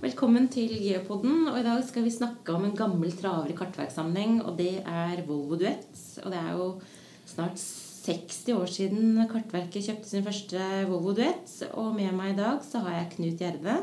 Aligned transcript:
velkommen 0.00 0.46
til 0.48 0.70
Geopodden. 0.80 1.48
Og 1.50 1.58
I 1.58 1.64
dag 1.64 1.82
skal 1.84 2.04
vi 2.06 2.12
snakke 2.12 2.54
om 2.54 2.64
en 2.64 2.76
gammel 2.76 3.12
traver 3.12 3.50
i 3.52 3.56
kartverkssammenheng, 3.56 4.38
og 4.44 4.56
det 4.56 4.78
er 4.80 5.20
Volvo 5.26 5.58
Duett. 5.60 5.90
Og 6.22 6.30
det 6.32 6.38
er 6.40 6.52
jo 6.56 6.68
snart 7.28 7.60
60 8.04 8.54
år 8.54 8.70
siden 8.70 9.20
Kartverket 9.28 9.84
kjøpte 9.84 10.08
sin 10.08 10.24
første 10.24 10.60
Volvo 10.88 11.12
Duett. 11.16 11.52
Og 11.76 11.92
med 11.96 12.14
meg 12.16 12.32
i 12.32 12.38
dag 12.38 12.62
så 12.64 12.80
har 12.86 12.96
jeg 12.96 13.10
Knut 13.16 13.44
Gjerde, 13.44 13.76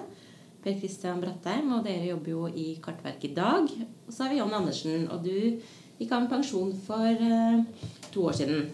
Per 0.63 0.79
Christian 0.79 1.21
Brattheim, 1.21 1.69
og 1.75 1.85
dere 1.85 2.09
jobber 2.09 2.33
jo 2.33 2.47
i 2.49 2.67
Kartverket 2.81 3.29
i 3.29 3.37
dag. 3.37 3.69
Og 4.07 4.09
så 4.09 4.25
har 4.25 4.33
vi 4.33 4.41
John 4.41 4.57
Andersen, 4.57 5.05
og 5.11 5.21
du 5.25 5.61
gikk 6.01 6.09
av 6.09 6.25
med 6.25 6.33
pensjon 6.33 6.73
for 6.87 7.05
uh, 7.21 7.85
to 8.09 8.25
år 8.25 8.39
siden. 8.41 8.71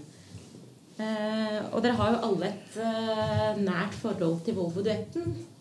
Uh, 0.95 1.59
og 1.73 1.83
dere 1.83 1.99
har 1.99 2.15
jo 2.15 2.23
alle 2.31 2.53
et 2.53 2.79
uh, 2.79 3.59
nært 3.59 3.99
forhold 3.99 4.41
til 4.47 4.55
Volvo 4.59 4.85
Duetten. 4.85 5.56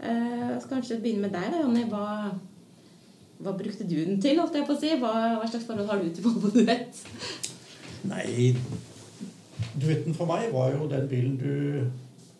Uh, 0.00 0.56
skal 0.60 0.78
kanskje 0.78 1.00
begynne 1.02 1.26
med 1.26 1.34
deg, 1.34 1.50
da, 1.52 1.60
Jonny. 1.60 1.84
Hva, 1.90 2.30
hva, 3.40 3.52
brukte 3.58 3.84
du 3.84 3.98
den 3.98 4.20
til? 4.22 4.40
holdt 4.40 4.56
jeg 4.56 4.68
på 4.68 4.76
å 4.76 4.80
si? 4.80 4.94
Hva, 5.00 5.12
hva 5.36 5.48
slags 5.50 5.66
forhold 5.68 5.90
har 5.90 6.00
du 6.00 6.08
til 6.14 6.24
Volvo 6.24 6.52
Duett? 6.54 7.02
Nei, 8.08 8.54
Duetten 9.76 10.16
for 10.16 10.30
meg 10.30 10.48
var 10.54 10.72
jo 10.72 10.88
den 10.88 11.04
bilen 11.10 11.36
du 11.40 11.84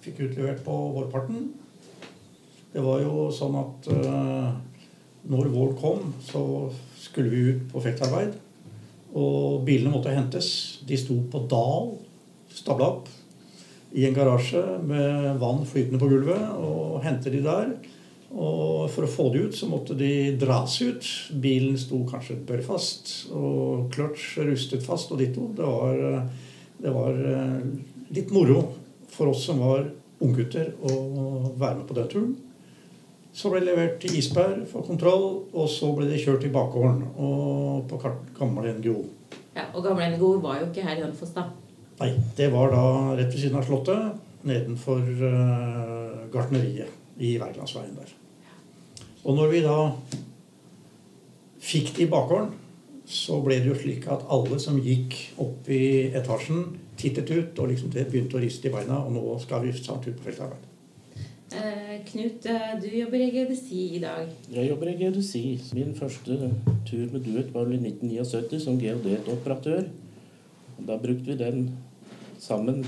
fikk 0.00 0.22
utlevert 0.24 0.64
på 0.64 0.76
vårparten. 0.96 1.50
Det 2.72 2.80
var 2.80 3.02
jo 3.04 3.28
sånn 3.34 3.58
at 3.60 3.90
uh, 3.92 4.48
når 5.28 5.52
vår 5.52 5.74
kom, 5.76 6.14
så 6.24 6.42
skulle 6.96 7.32
vi 7.32 7.46
ut 7.50 7.66
på 7.72 7.82
feltarbeid. 7.84 8.38
Og 9.20 9.66
bilene 9.66 9.92
måtte 9.92 10.14
hentes. 10.14 10.80
De 10.86 10.96
sto 10.96 11.18
på 11.28 11.44
dal, 11.50 11.92
stabla 12.54 12.88
opp, 12.94 13.10
i 13.92 14.06
en 14.06 14.14
garasje 14.14 14.62
med 14.86 15.40
vann 15.40 15.64
flytende 15.66 16.00
på 16.00 16.10
gulvet. 16.10 16.44
Og 16.58 17.00
hente 17.04 17.32
de 17.32 17.42
der. 17.44 17.72
Og 18.30 18.86
for 18.94 19.06
å 19.06 19.10
få 19.10 19.28
de 19.34 19.46
ut, 19.48 19.56
så 19.56 19.66
måtte 19.66 19.96
de 19.98 20.36
dras 20.38 20.76
ut. 20.82 21.06
Bilen 21.42 21.78
sto 21.80 22.04
kanskje 22.06 22.38
børfast, 22.46 23.32
og 23.34 23.88
clutch 23.94 24.36
rustet 24.46 24.86
fast 24.86 25.10
og 25.10 25.18
ditto. 25.18 25.48
Det 25.56 25.66
var, 25.66 26.28
det 26.78 26.92
var 26.94 27.18
litt 28.14 28.30
moro 28.34 28.62
for 29.10 29.32
oss 29.32 29.48
som 29.48 29.58
var 29.64 29.88
unggutter, 30.22 30.70
å 30.84 30.94
være 31.58 31.80
med 31.80 31.88
på 31.88 31.96
den 31.98 32.12
turen. 32.12 32.30
Så 33.34 33.50
ble 33.50 33.62
det 33.62 33.70
levert 33.70 33.98
til 34.02 34.16
isbær 34.18 34.56
for 34.70 34.86
kontroll, 34.86 35.26
og 35.54 35.66
så 35.70 35.90
ble 35.94 36.08
det 36.10 36.20
kjørt 36.22 36.42
til 36.44 36.54
bakgården 36.54 37.04
og 37.14 37.90
på 37.90 37.98
gamle 38.38 38.74
NGO. 38.78 39.02
Ja, 39.54 39.68
Og 39.74 39.82
gamle 39.84 40.10
NGO 40.14 40.36
var 40.42 40.60
jo 40.60 40.70
ikke 40.70 40.86
her 40.86 40.98
i 40.98 41.04
Hønefoss, 41.04 41.34
da? 41.34 41.48
Nei, 42.00 42.14
det 42.36 42.48
var 42.48 42.72
da 42.72 42.84
rett 43.18 43.34
ved 43.34 43.42
siden 43.42 43.58
av 43.60 43.66
Slottet, 43.68 44.20
nedenfor 44.48 45.04
uh, 45.20 46.22
gartneriet 46.32 47.20
i 47.20 47.34
Wergelandsveien 47.36 47.98
der. 47.98 48.14
Og 49.28 49.36
når 49.36 49.50
vi 49.52 49.60
da 49.66 49.76
fikk 51.60 51.92
det 51.98 52.06
i 52.06 52.10
bakgården, 52.10 52.54
så 53.10 53.40
ble 53.44 53.58
det 53.60 53.68
jo 53.68 53.76
slik 53.76 54.06
at 54.08 54.24
alle 54.32 54.56
som 54.62 54.78
gikk 54.80 55.16
opp 55.44 55.68
i 55.68 56.08
etasjen, 56.16 56.70
tittet 57.00 57.28
ut 57.34 57.60
og 57.60 57.68
liksom 57.72 57.92
det 57.92 58.06
begynte 58.08 58.38
å 58.38 58.42
riste 58.42 58.70
i 58.70 58.72
beina. 58.72 59.02
Og 59.04 59.12
nå 59.18 59.36
skal 59.42 59.66
vi 59.66 59.74
snart 59.76 60.08
ut 60.08 60.16
på 60.16 60.30
feltarbeid. 60.30 60.66
Eh, 61.50 61.96
Knut, 62.06 62.46
du 62.80 62.88
jobber 62.94 63.20
i 63.20 63.28
GDC 63.34 63.68
i 63.98 64.00
dag. 64.00 64.30
Jeg 64.54 64.70
jobber 64.70 64.92
i 64.92 64.96
GDC. 65.02 65.34
Min 65.76 65.92
første 65.98 66.52
tur 66.88 67.12
med 67.12 67.26
Duet 67.26 67.52
var 67.52 67.66
vel 67.66 67.76
i 67.76 67.90
1979 67.90 68.62
som 68.64 68.80
geodetoperatør. 68.80 69.90
Da 70.86 70.96
brukte 71.02 71.32
vi 71.32 71.40
den 71.40 71.64
sammen 72.40 72.84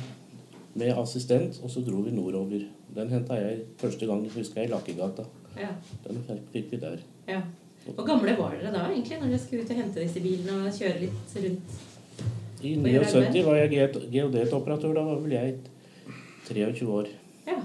med 0.75 0.99
assistent, 0.99 1.61
og 1.63 1.71
så 1.71 1.83
dro 1.85 2.01
vi 2.07 2.15
nordover. 2.17 2.65
Den 2.97 3.11
henta 3.13 3.37
jeg 3.37 3.65
første 3.81 4.09
gang 4.09 4.25
husker 4.33 4.63
jeg, 4.63 4.71
i 4.71 4.73
Lakkegata. 4.73 5.27
Ja. 5.59 5.73
Den 6.07 6.23
fikk 6.53 6.73
vi 6.73 6.81
der. 6.81 7.03
Ja. 7.29 7.43
Hvor 7.85 8.07
gamle 8.07 8.37
var 8.39 8.55
dere 8.55 8.73
da 8.73 8.87
egentlig, 8.89 9.19
når 9.21 9.33
dere 9.33 9.43
skulle 9.43 9.65
ut 9.65 9.73
og 9.75 9.81
hente 9.81 10.01
disse 10.01 10.23
bilene 10.23 10.59
og 10.69 10.77
kjøre 10.77 11.01
litt 11.03 11.37
rundt? 11.45 11.81
I 12.63 12.77
79 12.79 13.45
var 13.47 13.57
jeg 13.59 13.71
geodetoperatør. 14.13 14.95
Da 14.95 15.03
var 15.07 15.23
vel 15.25 15.35
jeg 15.35 15.57
23 16.47 16.91
år. 16.95 17.11
Ja. 17.49 17.59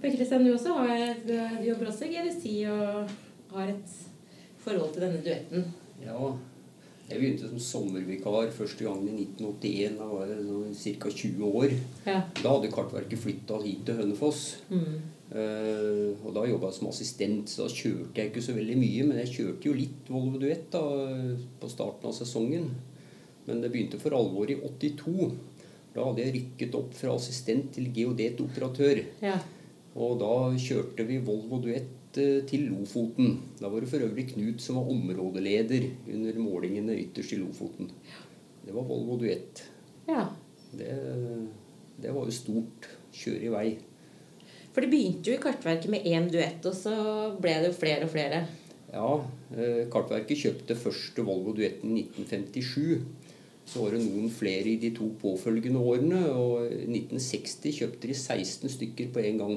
Per 0.00 0.12
Kristian, 0.12 0.44
du 0.46 0.52
også 0.52 0.76
har, 0.76 1.16
du 1.26 1.34
jobber 1.66 1.90
også 1.90 2.06
i 2.06 2.12
GDC 2.14 2.52
og 2.70 3.56
har 3.56 3.72
et 3.72 3.96
forhold 4.62 4.92
til 4.94 5.02
denne 5.02 5.22
duetten. 5.24 5.66
Ja, 6.04 6.32
jeg 7.06 7.20
begynte 7.20 7.46
som 7.46 7.60
sommervikar 7.62 8.48
første 8.54 8.82
gang 8.82 9.04
i 9.06 9.12
1981. 9.14 9.98
Da 10.00 10.06
var 10.10 10.30
jeg 10.32 10.96
ca. 10.98 11.10
20 11.10 11.44
år. 11.46 11.74
Ja. 12.06 12.22
Da 12.40 12.54
hadde 12.54 12.72
Kartverket 12.74 13.22
flytta 13.22 13.60
hit 13.62 13.84
til 13.86 14.00
Hønefoss. 14.00 14.42
Mm. 14.72 14.96
Uh, 15.26 16.14
og 16.22 16.34
da 16.34 16.44
jobba 16.46 16.70
jeg 16.70 16.78
som 16.78 16.90
assistent, 16.90 17.50
så 17.50 17.66
da 17.66 17.74
kjørte 17.74 18.20
jeg 18.20 18.30
ikke 18.30 18.42
så 18.42 18.56
veldig 18.56 18.78
mye. 18.80 19.06
Men 19.06 19.20
jeg 19.22 19.34
kjørte 19.36 19.70
jo 19.70 19.76
litt 19.78 20.10
Volvo 20.10 20.42
Duett 20.42 20.66
da, 20.74 20.82
på 21.62 21.70
starten 21.70 22.10
av 22.10 22.16
sesongen. 22.18 22.72
Men 23.46 23.62
det 23.62 23.70
begynte 23.70 24.02
for 24.02 24.16
alvor 24.18 24.50
i 24.50 24.58
82. 24.58 25.30
Da 25.94 26.04
hadde 26.08 26.24
jeg 26.24 26.34
rykket 26.34 26.74
opp 26.76 26.90
fra 26.98 27.14
assistent 27.14 27.70
til 27.76 27.86
geodetoperatør. 27.94 29.04
Ja. 29.22 29.38
Og 29.96 30.18
da 30.20 30.32
kjørte 30.60 31.06
vi 31.08 31.20
Volvo 31.24 31.60
Duett 31.64 32.18
uh, 32.20 32.40
til 32.48 32.68
Lofoten. 32.70 33.38
Da 33.60 33.70
var 33.72 33.80
det 33.80 33.90
for 33.92 34.04
øvrig 34.04 34.28
Knut 34.34 34.62
som 34.64 34.80
var 34.80 34.92
områdeleder 34.92 35.88
under 36.12 36.40
målingene 36.42 36.98
ytterst 37.06 37.36
i 37.36 37.40
Lofoten. 37.40 37.90
Det 38.66 38.74
var 38.76 38.86
Volvo 38.88 39.16
Duett. 39.20 39.64
Ja. 40.08 40.28
Det, 40.76 40.92
det 42.02 42.12
var 42.12 42.28
jo 42.28 42.34
stort. 42.34 42.90
Kjøre 43.16 43.46
i 43.48 43.52
vei. 43.52 43.68
For 44.76 44.84
det 44.84 44.92
begynte 44.92 45.30
jo 45.30 45.38
i 45.38 45.40
Kartverket 45.40 45.88
med 45.88 46.04
én 46.04 46.26
duett, 46.28 46.60
og 46.68 46.74
så 46.76 46.92
ble 47.40 47.54
det 47.62 47.70
jo 47.70 47.76
flere 47.78 48.04
og 48.04 48.10
flere. 48.12 48.42
Ja, 48.90 49.12
eh, 49.56 49.86
Kartverket 49.92 50.42
kjøpte 50.42 50.76
første 50.76 51.24
Volvo 51.24 51.54
Duetten 51.56 51.94
i 51.96 52.02
1957. 52.04 53.06
Så 53.66 53.80
var 53.80 53.96
det 53.96 54.02
noen 54.04 54.28
flere 54.30 54.74
i 54.74 54.76
de 54.82 54.92
to 54.94 55.08
påfølgende 55.22 55.80
årene, 55.80 56.20
og 56.28 56.68
i 56.68 56.84
1960 56.84 57.80
kjøpte 57.80 58.10
de 58.10 58.18
16 58.20 58.74
stykker 58.76 59.08
på 59.14 59.24
en 59.24 59.40
gang. 59.40 59.56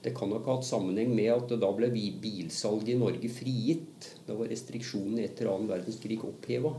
Det 0.00 0.14
kan 0.16 0.30
nok 0.32 0.46
ha 0.48 0.56
hatt 0.56 0.68
sammenheng 0.68 1.12
med 1.12 1.28
at 1.34 1.52
da 1.60 1.68
ble 1.76 1.90
bilsalget 1.92 2.94
i 2.94 2.98
Norge 3.00 3.28
frigitt. 3.32 4.14
Da 4.26 4.38
var 4.38 4.48
restriksjonene 4.48 5.26
etter 5.26 5.50
annen 5.50 5.68
verdenskrig 5.68 6.22
oppheva. 6.24 6.72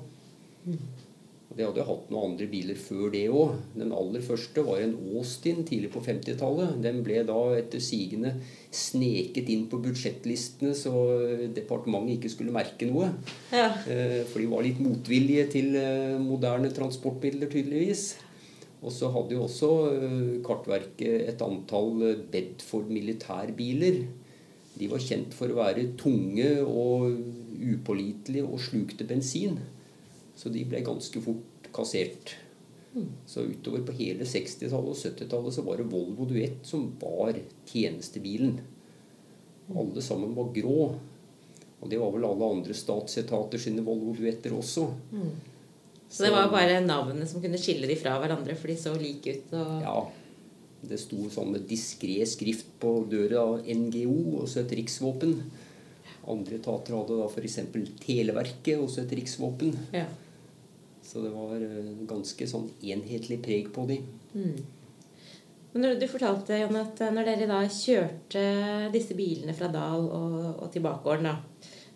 Og 1.52 1.58
De 1.60 1.66
hadde 1.68 1.84
hatt 1.84 2.10
noen 2.10 2.32
andre 2.32 2.48
biler 2.48 2.78
før 2.80 3.12
det 3.12 3.26
òg. 3.28 3.58
Den 3.76 3.92
aller 3.92 4.24
første 4.24 4.64
var 4.64 4.80
en 4.80 4.96
Austin 5.12 5.66
tidlig 5.68 5.92
på 5.92 6.02
50-tallet. 6.06 6.78
Den 6.82 7.02
ble 7.06 7.26
da 7.28 7.38
etter 7.58 7.84
sigende 7.84 8.38
sneket 8.72 9.52
inn 9.52 9.68
på 9.70 9.82
budsjettlistene 9.84 10.72
så 10.80 10.96
departementet 11.52 12.16
ikke 12.16 12.32
skulle 12.32 12.56
merke 12.56 12.88
noe. 12.88 13.12
Ja. 13.52 13.68
For 14.32 14.40
de 14.40 14.50
var 14.50 14.64
litt 14.66 14.80
motvillige 14.82 15.50
til 15.60 15.76
moderne 16.24 16.72
transportmidler, 16.74 17.52
tydeligvis. 17.52 18.14
Og 18.82 18.94
så 18.94 19.12
hadde 19.14 19.36
jo 19.36 19.46
også 19.46 19.70
Kartverket 20.46 21.28
et 21.30 21.44
antall 21.46 22.02
Bedford 22.34 22.90
militærbiler. 22.90 24.02
De 24.74 24.88
var 24.90 25.04
kjent 25.04 25.36
for 25.38 25.52
å 25.52 25.60
være 25.60 25.92
tunge 26.00 26.50
og 26.66 27.12
upålitelige 27.62 28.48
og 28.48 28.62
slukte 28.64 29.06
bensin. 29.06 29.60
Så 30.34 30.50
de 30.50 30.64
ble 30.66 30.82
ganske 30.86 31.22
fort 31.22 31.70
kassert. 31.76 32.34
Så 33.26 33.46
utover 33.48 33.86
på 33.88 33.96
hele 34.02 34.26
60-tallet 34.28 34.92
og 34.92 34.98
70-tallet 35.00 35.56
så 35.56 35.64
var 35.64 35.80
det 35.80 35.88
Volvo 35.92 36.26
Duett 36.28 36.66
som 36.68 36.90
var 37.00 37.38
tjenestebilen. 37.70 38.58
Alle 39.72 40.04
sammen 40.04 40.34
var 40.36 40.52
grå. 40.56 40.90
Og 41.82 41.90
det 41.90 42.02
var 42.02 42.12
vel 42.14 42.28
alle 42.28 42.50
andre 42.58 42.76
statsetater 42.76 43.62
sine 43.62 43.84
Volvo 43.86 44.14
Duetter 44.18 44.54
også. 44.58 44.90
Mm. 45.14 45.32
Så 46.12 46.26
det 46.26 46.32
var 46.36 46.50
bare 46.52 46.82
navnene 46.84 47.26
som 47.28 47.40
kunne 47.44 47.60
skille 47.60 47.88
de 47.88 47.96
fra 47.96 48.18
hverandre, 48.20 48.56
for 48.60 48.68
de 48.68 48.76
så 48.80 48.92
like 49.00 49.38
ut? 49.38 49.54
Og... 49.56 49.78
Ja. 49.86 50.00
Det 50.82 50.98
sto 50.98 51.28
sånn 51.30 51.54
med 51.54 51.68
diskré 51.70 52.18
skrift 52.26 52.72
på 52.82 52.96
døra 53.08 53.44
av 53.46 53.68
NGO, 53.70 54.42
også 54.42 54.64
et 54.64 54.74
riksvåpen. 54.80 55.36
Andre 56.32 56.58
etater 56.58 56.98
hadde 56.98 57.20
da 57.20 57.30
f.eks. 57.30 57.60
Televerket, 58.02 58.76
også 58.82 59.06
et 59.06 59.16
riksvåpen. 59.22 59.78
Ja. 59.96 60.08
Så 61.06 61.24
det 61.24 61.32
var 61.34 61.64
ganske 62.10 62.48
sånn 62.50 62.68
enhetlig 62.82 63.40
preg 63.46 63.72
på 63.74 63.86
de. 63.90 64.02
Mm. 64.34 64.58
Men 65.72 66.00
Du 66.02 66.08
fortalte 66.12 66.60
Jon, 66.60 66.76
at 66.82 67.00
når 67.14 67.30
dere 67.30 67.48
da 67.48 67.62
kjørte 67.72 68.44
disse 68.92 69.16
bilene 69.16 69.56
fra 69.56 69.70
Dal 69.72 70.10
og, 70.10 70.36
og 70.58 70.68
til 70.74 70.84
bakgården 70.84 71.30
da, 71.30 71.38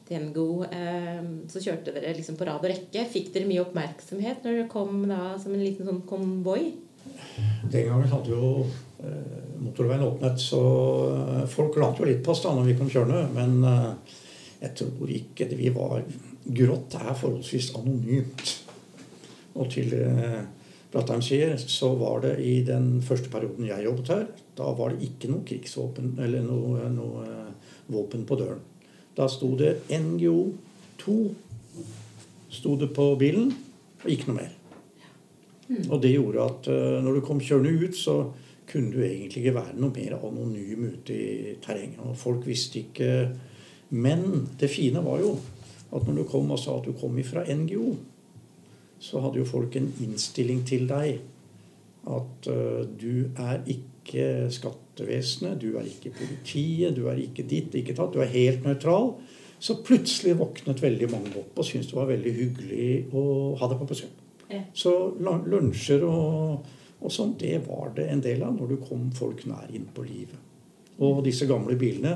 til 0.06 0.22
NGO, 0.28 0.48
eh, 0.70 1.22
så 1.50 1.62
kjørte 1.64 1.94
dere 1.96 2.14
liksom 2.18 2.38
på 2.38 2.48
rad 2.48 2.62
og 2.62 2.70
rekke. 2.70 3.06
Fikk 3.12 3.32
dere 3.34 3.50
mye 3.50 3.64
oppmerksomhet 3.64 4.44
når 4.46 4.60
dere 4.60 4.72
kom 4.72 5.06
da 5.10 5.36
som 5.42 5.56
en 5.56 5.64
liten 5.66 5.88
sånn 5.90 6.04
konvoi? 6.10 6.74
Den 7.72 7.90
gangen 7.90 8.12
hadde 8.12 8.34
jo 8.34 8.52
eh, 9.02 9.40
motorveien 9.62 10.06
åpnet, 10.06 10.42
så 10.42 10.62
folk 11.52 11.78
lante 11.82 12.04
jo 12.04 12.10
litt 12.10 12.22
på 12.26 12.34
oss 12.36 12.44
da 12.46 12.54
når 12.54 12.70
vi 12.70 12.78
kom 12.78 12.92
kjørende. 12.92 13.24
Men 13.34 13.58
eh, 13.66 14.20
jeg 14.62 14.78
tror 14.82 15.16
ikke 15.18 15.50
det 15.50 15.60
vi 15.62 15.74
var 15.74 16.06
Grått 16.46 16.94
er 17.00 17.16
forholdsvis 17.18 17.72
anonymt. 17.80 18.52
Og 19.58 19.72
til 19.74 19.96
eh, 19.98 20.44
Brattheim 20.94 21.24
sier, 21.26 21.56
så 21.58 21.90
var 21.98 22.22
det 22.28 22.36
i 22.46 22.60
den 22.68 23.00
første 23.04 23.32
perioden 23.34 23.66
jeg 23.68 23.88
jobbet 23.88 24.12
her, 24.14 24.28
da 24.56 24.70
var 24.78 24.94
det 24.94 25.10
ikke 25.10 25.32
noe 25.32 25.44
krigsvåpen 25.48 26.14
eller 26.24 26.46
noe, 26.46 26.86
noe 26.94 27.26
våpen 27.92 28.24
på 28.30 28.38
døren. 28.40 28.62
Da 29.16 29.28
sto 29.32 29.54
det 29.60 29.86
NGO 29.96 30.38
2 31.02 31.18
sto 32.56 32.76
det 32.80 32.92
på 32.96 33.10
bilen, 33.20 33.52
og 34.04 34.10
ikke 34.12 34.32
noe 34.32 34.40
mer. 34.40 34.54
Og 35.90 36.02
det 36.02 36.14
gjorde 36.14 36.46
at 36.46 36.68
uh, 36.70 36.98
når 37.04 37.18
du 37.18 37.26
kom 37.26 37.42
kjørende 37.42 37.88
ut, 37.88 37.98
så 37.98 38.20
kunne 38.70 38.92
du 38.94 39.02
egentlig 39.04 39.44
ikke 39.44 39.56
være 39.56 39.78
noe 39.78 39.94
mer 39.94 40.18
anonym 40.20 40.88
ute 40.94 41.16
i 41.16 41.56
terrenget. 41.64 42.02
Og 42.06 42.18
folk 42.18 42.46
visste 42.48 42.82
ikke 42.82 43.12
Men 43.90 44.50
det 44.60 44.70
fine 44.74 45.04
var 45.06 45.20
jo 45.22 45.36
at 45.96 46.08
når 46.08 46.16
du 46.18 46.24
kom 46.28 46.50
og 46.52 46.60
sa 46.60 46.74
at 46.80 46.88
du 46.88 46.96
kom 46.98 47.18
ifra 47.22 47.44
NGO, 47.46 47.94
så 49.00 49.22
hadde 49.22 49.38
jo 49.38 49.46
folk 49.46 49.76
en 49.78 49.92
innstilling 50.02 50.64
til 50.66 50.88
deg. 50.90 51.20
At 52.10 52.50
uh, 52.50 52.82
du 52.90 53.30
er 53.38 53.62
ikke 53.66 53.95
skattevesenet, 54.06 55.58
du 55.62 55.78
er 55.80 55.88
ikke 55.90 56.14
politiet, 56.16 56.96
du 56.96 57.08
er 57.10 57.20
ikke 57.24 57.46
ditt, 57.50 57.74
ikke 57.76 57.96
tatt. 57.98 58.14
Du 58.14 58.22
er 58.24 58.32
helt 58.34 58.66
nøytral. 58.68 59.14
Så 59.60 59.80
plutselig 59.86 60.36
våknet 60.38 60.82
veldig 60.84 61.10
mange 61.10 61.32
opp 61.40 61.58
og 61.58 61.66
syntes 61.66 61.90
det 61.90 61.98
var 61.98 62.10
veldig 62.12 62.34
hyggelig 62.36 62.88
å 63.16 63.24
ha 63.60 63.70
deg 63.72 63.80
på 63.80 63.88
besøk. 63.90 64.24
Ja. 64.52 64.62
Så 64.78 64.92
lunsjer 65.20 66.04
og, 66.06 66.68
og 67.00 67.14
sånn, 67.14 67.34
det 67.40 67.58
var 67.66 67.96
det 67.96 68.10
en 68.12 68.22
del 68.22 68.44
av 68.46 68.54
når 68.54 68.76
du 68.76 68.78
kom 68.84 69.08
folk 69.16 69.46
nær 69.50 69.72
inn 69.74 69.88
på 69.96 70.06
livet. 70.06 70.38
Og 71.02 71.24
disse 71.26 71.48
gamle 71.50 71.78
bilene 71.80 72.14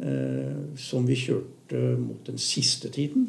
eh, 0.00 0.74
som 0.80 1.06
vi 1.06 1.16
kjørte 1.20 1.80
mot 2.00 2.26
den 2.26 2.40
siste 2.42 2.90
tiden. 2.92 3.28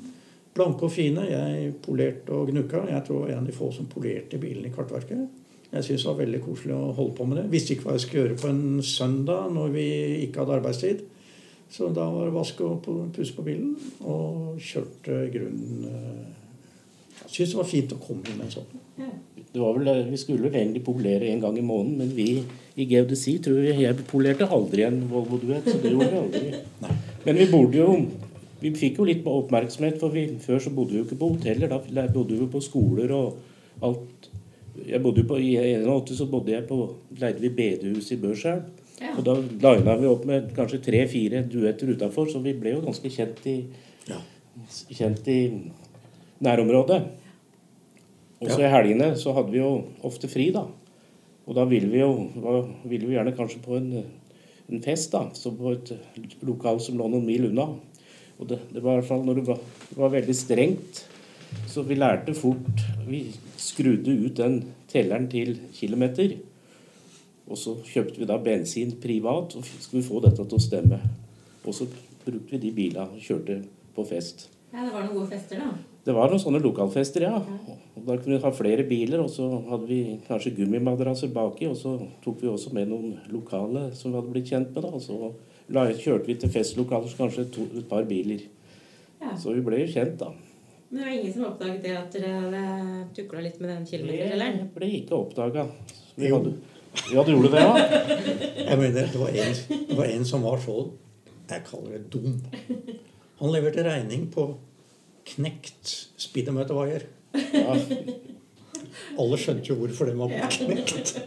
Blanke 0.56 0.88
og 0.88 0.94
fine. 0.96 1.28
Jeg 1.30 1.76
polerte 1.84 2.34
og 2.36 2.50
gnukka. 2.50 2.86
Jeg 2.90 3.04
tror 3.06 3.20
jeg 3.20 3.28
var 3.28 3.34
en 3.36 3.44
av 3.44 3.50
de 3.52 3.56
få 3.56 3.70
som 3.76 3.92
polerte 3.92 4.40
bilene 4.42 4.72
i 4.72 4.76
Kartverket. 4.76 5.45
Jeg 5.76 5.84
syntes 5.84 6.06
det 6.06 6.12
var 6.12 6.22
veldig 6.22 6.40
koselig 6.46 6.76
å 6.76 6.94
holde 6.96 7.14
på 7.18 7.26
med 7.28 7.42
det. 7.42 7.50
Visste 7.52 7.76
ikke 7.76 7.90
hva 7.90 7.98
jeg 7.98 8.06
skulle 8.06 8.22
gjøre 8.24 8.40
på 8.40 8.52
en 8.54 8.64
søndag 8.88 9.50
når 9.52 9.74
vi 9.74 9.88
ikke 10.24 10.44
hadde 10.44 10.58
arbeidstid. 10.62 11.04
Så 11.76 11.90
da 11.92 12.06
var 12.14 12.30
det 12.30 12.36
vask 12.36 12.62
og 12.64 12.86
pusse 13.16 13.36
på 13.36 13.44
bilen, 13.44 13.74
og 14.06 14.60
kjørte 14.62 15.26
grunnen 15.34 15.88
eh, 15.90 16.28
Jeg 17.26 17.32
syntes 17.32 17.56
det 17.56 17.60
var 17.60 17.68
fint 17.68 17.96
å 17.96 18.00
komme 18.00 18.24
inn 18.30 18.38
med 18.40 18.46
en 18.48 18.54
sånn. 18.54 18.84
Det 19.56 19.60
var 19.64 19.76
vel, 19.76 19.90
Vi 20.12 20.20
skulle 20.20 20.46
vel 20.46 20.56
egentlig 20.60 20.84
polere 20.86 21.32
en 21.32 21.42
gang 21.44 21.58
i 21.60 21.66
måneden, 21.66 21.98
men 22.00 22.14
vi 22.16 22.30
i 22.76 22.88
geodesi 22.88 23.38
tror 23.44 23.60
jeg, 23.64 23.80
jeg 23.82 24.08
polerte 24.08 24.48
aldri 24.52 24.86
en 24.88 25.02
Volvo 25.12 25.40
Duett. 25.42 25.68
Så 25.68 25.80
det 25.84 25.92
gjorde 25.92 26.12
vi 26.12 26.22
aldri. 26.22 26.62
Nei. 26.84 26.96
Men 27.26 27.42
vi 27.42 27.50
bodde 27.52 27.82
jo 27.82 27.98
Vi 28.62 28.72
fikk 28.72 29.02
jo 29.02 29.06
litt 29.06 29.26
oppmerksomhet, 29.28 29.98
for 30.00 30.16
vi, 30.16 30.30
før 30.42 30.62
så 30.64 30.72
bodde 30.74 30.96
vi 30.96 31.02
jo 31.02 31.06
ikke 31.06 31.20
på 31.20 31.28
hoteller. 31.34 31.70
Da 31.70 32.06
bodde 32.08 32.38
vi 32.40 32.48
på 32.50 32.62
skoler 32.64 33.12
og 33.14 33.84
alt. 33.84 34.30
Jeg 34.86 35.02
bodde 35.02 35.22
jo 35.24 35.28
på, 35.30 35.38
I 35.42 35.56
81 35.82 36.16
så 36.18 36.28
bodde 36.30 36.52
jeg 36.54 36.68
på, 36.70 36.80
leide 37.20 37.42
vi 37.42 37.50
bedehus 37.50 38.12
i 38.12 38.18
Børselv. 38.22 38.68
Ja. 39.02 39.16
Og 39.18 39.26
da 39.26 39.74
lina 39.76 39.96
vi 40.00 40.08
opp 40.08 40.26
med 40.30 40.54
kanskje 40.56 40.80
tre-fire 40.86 41.42
duetter 41.52 41.90
utafor, 41.96 42.30
så 42.32 42.40
vi 42.44 42.54
ble 42.56 42.76
jo 42.78 42.84
ganske 42.86 43.10
kjent 43.12 43.42
i, 43.52 43.58
Ja. 44.08 44.20
kjent 44.94 45.28
i 45.28 45.40
nærområdet. 46.46 47.02
Og 48.42 48.50
så 48.52 48.60
Ja. 48.62 48.68
i 48.68 48.72
helgene 48.72 49.16
så 49.18 49.34
hadde 49.34 49.52
vi 49.52 49.58
jo 49.60 49.84
ofte 50.04 50.28
fri, 50.28 50.52
da. 50.52 50.66
Og 51.48 51.56
da 51.56 51.66
ville 51.66 51.90
vi 51.92 52.00
jo 52.00 52.30
da 52.36 52.62
ville 52.88 53.08
vi 53.08 53.16
gjerne 53.16 53.36
kanskje 53.36 53.62
på 53.62 53.76
en, 53.78 54.04
en 54.72 54.82
fest, 54.82 55.12
da. 55.12 55.30
Så 55.34 55.52
på 55.58 55.72
et 55.74 55.92
lokal 56.44 56.80
som 56.80 56.98
lå 56.98 57.10
noen 57.10 57.26
mil 57.26 57.46
unna. 57.50 57.68
Og 58.40 58.48
det, 58.48 58.60
det 58.74 58.84
var 58.84 58.98
i 58.98 59.02
hvert 59.02 59.08
fall 59.08 59.24
når 59.26 59.36
det 59.36 59.48
var, 59.48 59.60
det 59.90 59.98
var 59.98 60.10
veldig 60.10 60.36
strengt, 60.36 61.06
så 61.76 61.84
vi 61.84 61.98
lærte 62.00 62.34
fort 62.38 62.84
Vi 63.08 63.26
skrudde 63.60 64.14
ut 64.26 64.38
den 64.38 64.62
telleren 64.90 65.28
til 65.30 65.58
kilometer. 65.76 66.38
Og 67.46 67.60
så 67.60 67.76
kjøpte 67.86 68.22
vi 68.22 68.28
da 68.30 68.38
bensin 68.42 68.96
privat, 69.02 69.54
og 69.56 69.66
skulle 69.66 70.04
få 70.06 70.22
dette 70.24 70.42
til 70.42 70.58
å 70.58 70.64
stemme. 70.64 71.00
Og 71.66 71.76
så 71.76 71.86
brukte 72.24 72.56
vi 72.56 72.62
de 72.64 72.72
bilene 72.74 73.06
og 73.06 73.22
kjørte 73.22 73.60
på 73.96 74.06
fest. 74.10 74.48
ja, 74.74 74.86
det 74.86 74.94
var 74.94 75.06
noen 75.06 75.20
gode 75.20 75.30
fester, 75.30 75.62
da. 75.62 75.76
Det 76.06 76.14
var 76.14 76.30
noen 76.30 76.42
sånne 76.42 76.62
lokalfester, 76.62 77.24
ja. 77.26 77.38
Og 77.96 78.02
da 78.06 78.18
kunne 78.18 78.36
vi 78.36 78.44
ha 78.44 78.52
flere 78.54 78.84
biler, 78.86 79.22
og 79.24 79.30
så 79.34 79.48
hadde 79.70 79.88
vi 79.90 80.00
kanskje 80.28 80.54
gummimadrasser 80.58 81.32
baki, 81.34 81.70
og 81.72 81.78
så 81.80 81.96
tok 82.26 82.44
vi 82.44 82.50
også 82.52 82.74
med 82.78 82.92
noen 82.92 83.16
lokale 83.34 83.88
som 83.98 84.12
vi 84.12 84.20
hadde 84.20 84.34
blitt 84.34 84.52
kjent 84.52 84.74
med, 84.76 84.86
da. 84.86 84.92
Og 84.94 85.02
så 85.02 85.96
kjørte 86.02 86.30
vi 86.30 86.38
til 86.42 86.54
festlokaler, 86.54 87.10
så 87.10 87.24
kanskje 87.24 87.48
to, 87.56 87.70
et 87.78 87.88
par 87.90 88.06
biler. 88.10 88.44
Ja. 89.22 89.34
Så 89.38 89.56
vi 89.56 89.64
ble 89.66 89.82
jo 89.82 89.94
kjent, 89.96 90.20
da. 90.22 90.34
Men 90.96 91.04
det 91.04 91.10
var 91.10 91.16
ingen 91.20 91.34
som 91.34 91.46
oppdaget 91.46 91.82
det 91.84 91.94
at 92.00 92.14
dere 92.16 92.60
tukla 93.16 93.42
litt 93.44 93.58
med 93.60 93.68
den 93.68 93.82
kilometertelleren? 93.90 94.62
Det 94.62 94.68
ble 94.78 94.88
ikke 95.02 95.18
oppdaga. 95.18 95.66
Vi 96.16 96.30
hadde 96.32 96.54
Ja, 97.12 97.26
du 97.28 97.32
gjorde 97.34 97.50
det, 97.52 97.64
ja? 97.66 97.74
Jeg 98.70 98.80
mener, 98.80 99.10
det 99.12 99.20
var, 99.20 99.34
en, 99.36 99.60
det 99.90 99.98
var 99.98 100.14
en 100.14 100.24
som 100.30 100.48
var 100.48 100.64
så 100.64 100.78
Jeg 101.50 101.66
kaller 101.68 101.98
det 101.98 102.08
dum. 102.14 102.40
Han 103.42 103.52
leverte 103.52 103.84
regning 103.84 104.30
på 104.32 104.48
knekt 105.34 105.92
speedometervaier. 106.16 107.10
ja. 107.36 107.76
Alle 109.20 109.44
skjønte 109.44 109.74
jo 109.74 109.82
hvorfor 109.84 110.08
den 110.08 110.24
var 110.24 110.32
knekt. 110.48 111.18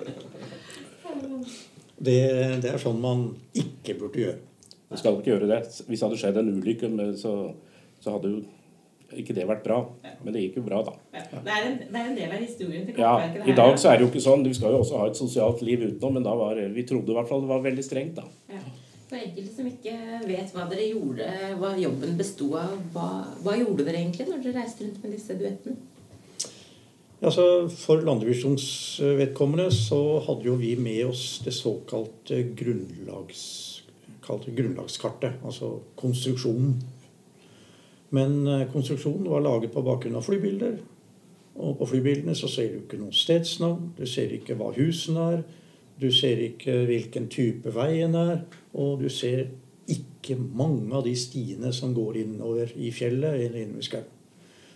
Det, 1.98 2.20
det 2.62 2.68
er 2.70 2.78
sånn 2.78 3.00
man 3.02 3.32
ikke 3.58 3.98
burde 3.98 4.20
gjøre. 4.22 4.40
Man 4.88 5.00
skal 5.00 5.16
ikke 5.18 5.34
gjøre 5.34 5.48
det. 5.50 5.64
Hvis 5.90 5.98
det 5.98 6.06
hadde 6.06 6.18
skjedd 6.22 6.36
en 6.40 6.52
ulykke, 6.56 6.88
så, 7.18 7.32
så 7.98 8.14
hadde 8.14 8.30
jo 8.30 8.44
ikke 9.16 9.34
det 9.36 9.46
vært 9.48 9.62
bra. 9.64 9.78
Men 10.24 10.34
det 10.34 10.42
gikk 10.42 10.58
jo 10.60 10.64
bra, 10.66 10.82
da. 10.84 10.96
Ja. 11.14 11.22
Det, 11.32 11.54
er 11.54 11.68
en, 11.68 11.78
det 11.80 12.00
er 12.00 12.10
en 12.10 12.18
del 12.18 12.34
av 12.34 12.42
historien 12.42 12.84
til 12.88 12.98
Ja, 13.00 13.14
Kartverket. 13.22 13.52
I 13.52 13.56
dag 13.56 13.78
så 13.80 13.90
er 13.90 13.96
det 13.96 14.04
jo 14.04 14.10
ikke 14.12 14.24
sånn. 14.24 14.44
Vi 14.44 14.58
skal 14.58 14.74
jo 14.74 14.82
også 14.82 15.00
ha 15.00 15.06
et 15.08 15.20
sosialt 15.20 15.62
liv 15.64 15.86
utenom, 15.86 16.18
men 16.18 16.26
da 16.26 16.34
var 16.36 16.60
vi 16.74 16.84
trodde 16.88 17.14
i 17.14 17.16
hvert 17.16 17.30
fall 17.30 17.44
det 17.46 17.52
var 17.52 17.64
veldig 17.64 17.86
strengt, 17.86 18.20
da. 18.20 18.26
Ja. 18.52 18.60
For 19.08 19.16
enkelte 19.16 19.54
som 19.56 19.68
ikke 19.70 19.94
vet 20.28 20.50
hva 20.52 20.66
dere 20.68 20.90
gjorde, 20.90 21.28
hva 21.56 21.70
jobben 21.80 22.18
besto 22.18 22.50
av, 22.60 22.74
hva, 22.92 23.06
hva 23.40 23.54
gjorde 23.56 23.86
dere 23.86 24.02
egentlig 24.02 24.26
når 24.28 24.42
dere 24.44 24.60
reiste 24.60 24.84
rundt 24.84 25.00
med 25.00 25.16
disse 25.16 25.36
duettene? 25.38 25.78
Altså, 27.18 27.66
for 27.72 28.04
landdivisjons 28.04 28.66
vedkommende 29.18 29.72
så 29.74 30.20
hadde 30.28 30.46
jo 30.46 30.58
vi 30.60 30.76
med 30.78 31.00
oss 31.08 31.40
det 31.42 31.54
såkalte 31.56 32.44
grunnlags, 32.60 33.40
grunnlagskartet. 34.28 35.40
Altså 35.42 35.72
konstruksjonen. 35.98 36.76
Men 38.14 38.46
eh, 38.46 38.66
konstruksjonen 38.72 39.28
var 39.28 39.44
laget 39.44 39.74
på 39.74 39.84
bakgrunn 39.84 40.18
av 40.18 40.26
flybilder. 40.26 40.78
Og 41.58 41.78
på 41.80 41.88
flybildene 41.90 42.36
så 42.38 42.50
ser 42.50 42.72
du 42.72 42.82
ikke 42.82 43.00
noe 43.00 43.14
stedsnavn. 43.14 43.92
Du 43.98 44.04
ser 44.06 44.32
ikke 44.34 44.56
hva 44.58 44.70
husene 44.76 45.30
er. 45.34 45.40
Du 45.98 46.10
ser 46.14 46.38
ikke 46.44 46.84
hvilken 46.86 47.26
type 47.32 47.72
veien 47.74 48.14
er. 48.18 48.44
Og 48.78 49.02
du 49.02 49.08
ser 49.12 49.48
ikke 49.90 50.36
mange 50.38 50.92
av 50.94 51.02
de 51.06 51.16
stiene 51.18 51.72
som 51.74 51.94
går 51.96 52.20
innover 52.22 52.72
i 52.76 52.92
fjellet 52.94 53.42
eller 53.48 53.64
innover 53.64 53.88
skauen. 53.88 54.14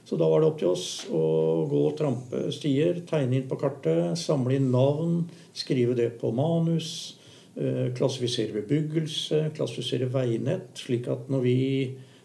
Så 0.02 0.16
da 0.18 0.26
var 0.26 0.42
det 0.42 0.48
opp 0.50 0.56
til 0.58 0.72
oss 0.72 0.86
å 1.14 1.24
gå 1.70 1.80
og 1.86 1.96
trampe 1.98 2.48
stier, 2.54 3.04
tegne 3.06 3.38
inn 3.38 3.46
på 3.46 3.58
kartet, 3.60 4.18
samle 4.18 4.56
inn 4.58 4.72
navn, 4.74 5.20
skrive 5.54 5.94
det 5.94 6.08
på 6.18 6.32
manus, 6.34 7.20
eh, 7.54 7.92
klassifisere 7.94 8.56
bebyggelse, 8.56 9.52
klassifisere 9.54 10.10
veinett, 10.10 10.74
slik 10.74 11.06
at 11.06 11.30
når 11.30 11.44
vi 11.46 11.60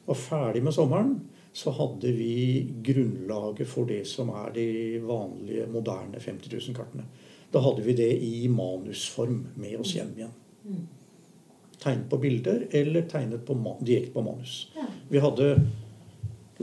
var 0.07 0.19
ferdig 0.19 0.63
med 0.63 0.75
sommeren, 0.75 1.15
så 1.57 1.73
hadde 1.73 2.11
vi 2.13 2.67
grunnlaget 2.85 3.67
for 3.69 3.89
det 3.89 4.03
som 4.07 4.29
er 4.29 4.53
de 4.55 4.67
vanlige, 5.03 5.65
moderne 5.73 6.19
50 6.21 6.53
000-kartene. 6.53 7.07
Da 7.51 7.63
hadde 7.63 7.83
vi 7.85 7.95
det 7.97 8.11
i 8.23 8.47
manusform 8.51 9.41
med 9.55 9.79
oss 9.81 9.95
hjem 9.97 10.13
igjen. 10.17 10.35
Tegnet 11.81 12.07
på 12.11 12.19
bilder 12.21 12.67
eller 12.75 13.07
tegnet 13.09 13.45
på, 13.47 13.57
direkte 13.81 14.13
på 14.13 14.23
manus. 14.25 14.55
Vi 15.09 15.21
hadde 15.23 15.49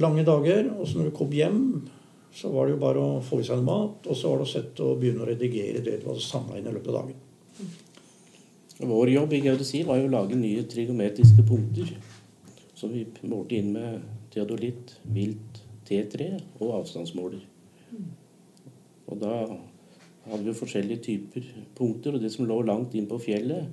lange 0.01 0.25
dager, 0.27 0.71
og 0.79 0.89
så 0.89 0.99
når 0.99 1.11
du 1.11 1.17
kom 1.19 1.35
hjem, 1.35 1.61
så 2.35 2.51
var 2.51 2.67
det 2.67 2.75
jo 2.75 2.83
bare 2.83 3.03
å 3.03 3.21
få 3.23 3.39
i 3.43 3.47
seg 3.47 3.63
mat, 3.67 4.07
og 4.09 4.19
så 4.19 4.33
var 4.33 4.43
det 4.43 4.49
å 4.49 4.53
sette 4.55 4.87
og 4.87 4.99
begynne 5.03 5.23
å 5.23 5.29
redigere 5.29 5.83
det 5.85 6.01
du 6.03 6.09
hadde 6.11 6.25
samla 6.25 6.59
inn 6.59 6.67
i 6.67 6.75
løpet 6.75 6.91
av 6.91 7.03
dagen. 7.03 7.21
Vår 8.85 9.11
jobb 9.13 9.33
i 9.37 9.45
geodesi 9.45 9.85
var 9.87 10.01
jo 10.01 10.09
å 10.09 10.15
lage 10.17 10.39
nye 10.39 10.65
trigometriske 10.71 11.45
punkter. 11.47 11.93
Som 12.85 12.93
vi 12.93 13.07
målte 13.33 13.57
inn 13.57 13.71
med 13.73 14.03
teodolitt, 14.29 14.99
vilt, 15.09 15.63
T3 15.89 16.27
og 16.59 16.83
avstandsmåler. 16.83 17.41
Og 19.09 19.21
da 19.23 19.39
hadde 20.27 20.43
vi 20.45 20.57
forskjellige 20.59 21.05
typer 21.07 21.47
punkter, 21.79 22.13
og 22.13 22.21
det 22.21 22.29
som 22.35 22.45
lå 22.45 22.59
langt 22.69 22.93
inn 22.93 23.09
på 23.09 23.17
fjellet, 23.25 23.71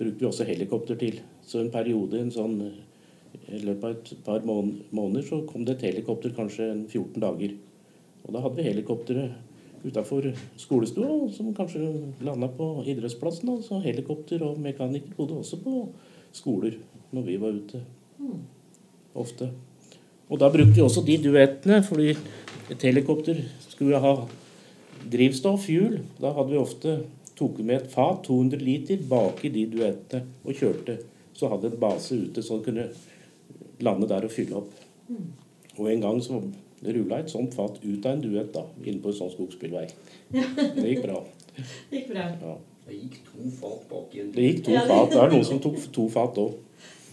brukte 0.00 0.24
vi 0.24 0.26
også 0.26 0.46
helikopter 0.48 0.98
til. 0.98 1.20
Så 1.46 1.62
en 1.62 1.70
periode, 1.70 2.18
en 2.18 2.34
sånn 2.34 2.56
i 2.66 3.60
løpet 3.62 3.84
av 3.84 3.94
et 3.94 4.10
par 4.26 4.42
måneder, 4.46 5.22
så 5.22 5.44
kom 5.46 5.62
det 5.62 5.76
et 5.76 5.92
helikopter 5.92 6.34
kanskje 6.34 6.66
14 6.88 7.22
dager. 7.22 7.54
Og 8.24 8.34
da 8.34 8.42
hadde 8.42 8.58
vi 8.58 8.66
helikopteret 8.66 9.86
utafor 9.86 10.32
skolestua, 10.58 11.28
som 11.30 11.54
kanskje 11.54 11.92
landa 12.26 12.50
på 12.50 12.72
idrettsplassen. 12.90 13.54
Så 13.62 13.78
helikopter 13.86 14.42
og 14.48 14.58
mekaniker 14.58 15.14
bodde 15.14 15.38
også 15.44 15.62
på 15.62 15.84
skoler 16.34 16.80
når 17.14 17.30
vi 17.30 17.38
var 17.38 17.62
ute. 17.62 17.84
Ofte. 19.16 19.50
Og 20.28 20.40
da 20.42 20.50
brukte 20.52 20.74
vi 20.74 20.84
også 20.84 21.04
de 21.06 21.16
duettene, 21.22 21.82
fordi 21.86 22.10
et 22.72 22.82
helikopter 22.82 23.38
skulle 23.68 24.00
ha 24.02 24.14
drivstoff, 25.12 25.68
hjul. 25.70 26.00
Da 26.20 26.32
hadde 26.36 26.52
vi 26.52 26.60
ofte 26.60 26.96
tok 27.36 27.60
med 27.62 27.76
et 27.80 27.90
fat, 27.92 28.24
200 28.26 28.64
liter, 28.64 29.02
baki 29.08 29.52
de 29.54 29.66
duettene 29.70 30.24
og 30.44 30.56
kjørte. 30.56 30.98
Så 31.36 31.50
hadde 31.52 31.70
en 31.70 31.80
base 31.80 32.16
ute 32.16 32.42
så 32.42 32.56
en 32.56 32.64
kunne 32.64 32.88
lande 33.84 34.08
der 34.08 34.24
og 34.24 34.32
fylle 34.32 34.56
opp. 34.62 34.72
Og 35.76 35.90
en 35.92 36.00
gang 36.00 36.22
så 36.24 36.40
rulla 36.86 37.20
et 37.20 37.32
sånt 37.32 37.54
fat 37.56 37.76
ut 37.82 38.06
av 38.06 38.14
en 38.14 38.22
duett 38.24 38.52
da, 38.54 38.64
inne 38.84 39.02
på 39.02 39.12
en 39.12 39.18
sånn 39.18 39.32
skogsbilvei. 39.32 39.86
Det 40.76 40.86
gikk 40.88 41.04
bra. 41.04 41.20
Det 41.56 42.00
gikk 42.00 42.10
bra. 42.14 42.30
Ja. 42.40 42.56
Det 42.86 42.94
gikk 42.94 43.16
to 43.26 43.50
fat 43.58 43.86
bak 43.90 44.12
i 44.14 44.20
en 44.22 44.28
Det 44.34 44.44
gikk 44.44 44.60
to 44.66 44.74
Ja, 44.74 44.84
fat. 44.86 45.10
Det 45.10 45.22
er 45.22 45.32
noen 45.34 45.46
som 45.48 45.60
tok 45.62 45.78
to 45.92 46.06
fat 46.12 46.38
òg. 46.38 46.54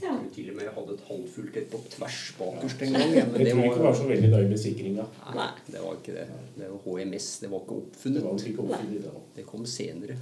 Ja. 0.03 0.11
Jeg 0.11 0.19
tror 0.19 0.31
til 0.35 0.49
og 0.51 0.55
med 0.57 0.65
jeg 0.67 0.73
hadde 0.75 0.93
et 0.97 1.03
halvfullt 1.07 1.57
et 1.61 1.67
på 1.71 1.79
tvers 1.93 2.19
bakerst 2.39 2.81
en 2.83 2.93
gang. 2.97 3.13
ja, 3.13 3.23
Jeg 3.23 3.45
det 3.45 3.51
tror 3.53 3.63
ikke 3.63 3.77
det 3.79 3.85
var 3.87 3.95
så 4.01 4.07
veldig 4.09 4.29
nøye 4.33 4.49
med 4.49 4.59
sikringa. 4.59 5.05
Nei, 5.37 5.47
det 5.71 5.81
var 5.85 5.93
ikke 5.99 6.15
det. 6.17 6.25
Det 6.57 6.69
var 6.73 6.79
HMS. 6.87 7.27
Det 7.43 7.51
var 7.53 7.63
ikke 7.63 7.77
Det 8.03 8.23
var 8.23 8.29
oppfunnet. 8.33 8.47
ikke 8.51 8.65
oppfunnet. 8.67 9.21
Det 9.37 9.45
kom 9.47 9.65
senere. 9.65 10.17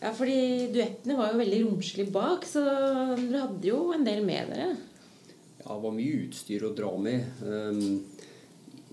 Ja, 0.00 0.12
fordi 0.16 0.38
duettene 0.72 1.16
var 1.18 1.32
jo 1.34 1.38
veldig 1.42 1.58
romslige 1.66 2.10
bak, 2.14 2.46
så 2.48 2.62
dere 2.64 3.42
hadde 3.44 3.68
jo 3.68 3.80
en 3.92 4.06
del 4.06 4.24
med 4.24 4.48
dere. 4.54 4.70
Ja, 5.60 5.74
det 5.76 5.82
var 5.84 5.92
mye 5.92 6.22
utstyr 6.24 6.64
å 6.64 6.72
dra 6.74 6.94
med. 6.96 7.26
Um, 7.44 8.06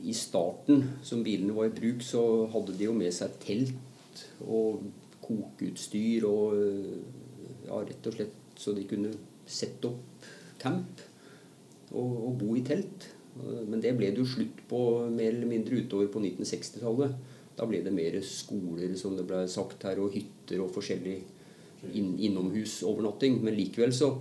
I 0.04 0.14
starten, 0.14 0.84
som 1.08 1.24
bilene 1.24 1.56
var 1.56 1.70
i 1.72 1.76
bruk, 1.78 2.04
så 2.04 2.26
hadde 2.52 2.76
de 2.78 2.90
jo 2.90 2.94
med 2.94 3.16
seg 3.16 3.40
telt 3.40 4.26
og 4.44 4.84
kokeutstyr 5.24 6.26
og 6.28 6.60
ja, 7.68 7.80
rett 7.88 8.08
og 8.12 8.14
slett 8.20 8.36
så 8.60 8.74
de 8.76 8.84
kunne 8.90 9.12
sette 9.48 9.88
opp 9.90 10.17
camp 10.62 11.04
og, 11.94 12.12
og 12.30 12.34
bo 12.42 12.56
i 12.58 12.66
telt. 12.68 13.12
Men 13.38 13.82
det 13.84 13.94
ble 13.98 14.12
det 14.12 14.24
jo 14.24 14.30
slutt 14.30 14.64
på 14.70 14.80
mer 15.14 15.30
eller 15.30 15.50
mindre 15.50 15.84
utover 15.84 16.10
på 16.14 16.22
1960-tallet. 16.24 17.18
Da 17.58 17.66
ble 17.70 17.82
det 17.86 17.94
mer 17.94 18.18
skoler, 18.26 18.94
som 18.98 19.16
det 19.18 19.26
ble 19.30 19.44
sagt 19.50 19.86
her, 19.88 20.00
og 20.02 20.14
hytter 20.14 20.62
og 20.62 20.74
forskjellig 20.76 21.18
inn, 21.94 22.16
innomhusovernatting. 22.30 23.40
Men 23.46 23.58
likevel 23.58 23.94
så 23.96 24.12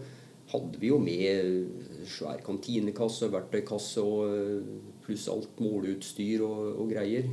hadde 0.52 0.80
vi 0.80 0.92
jo 0.92 1.00
med 1.02 2.06
svær 2.08 2.40
kantinekasse, 2.46 3.28
verktøykasse 3.32 4.04
og 4.04 4.30
eh, 4.30 4.70
pluss 5.04 5.26
alt 5.32 5.60
måleutstyr 5.62 6.44
og, 6.46 6.62
og 6.82 6.92
greier. 6.92 7.28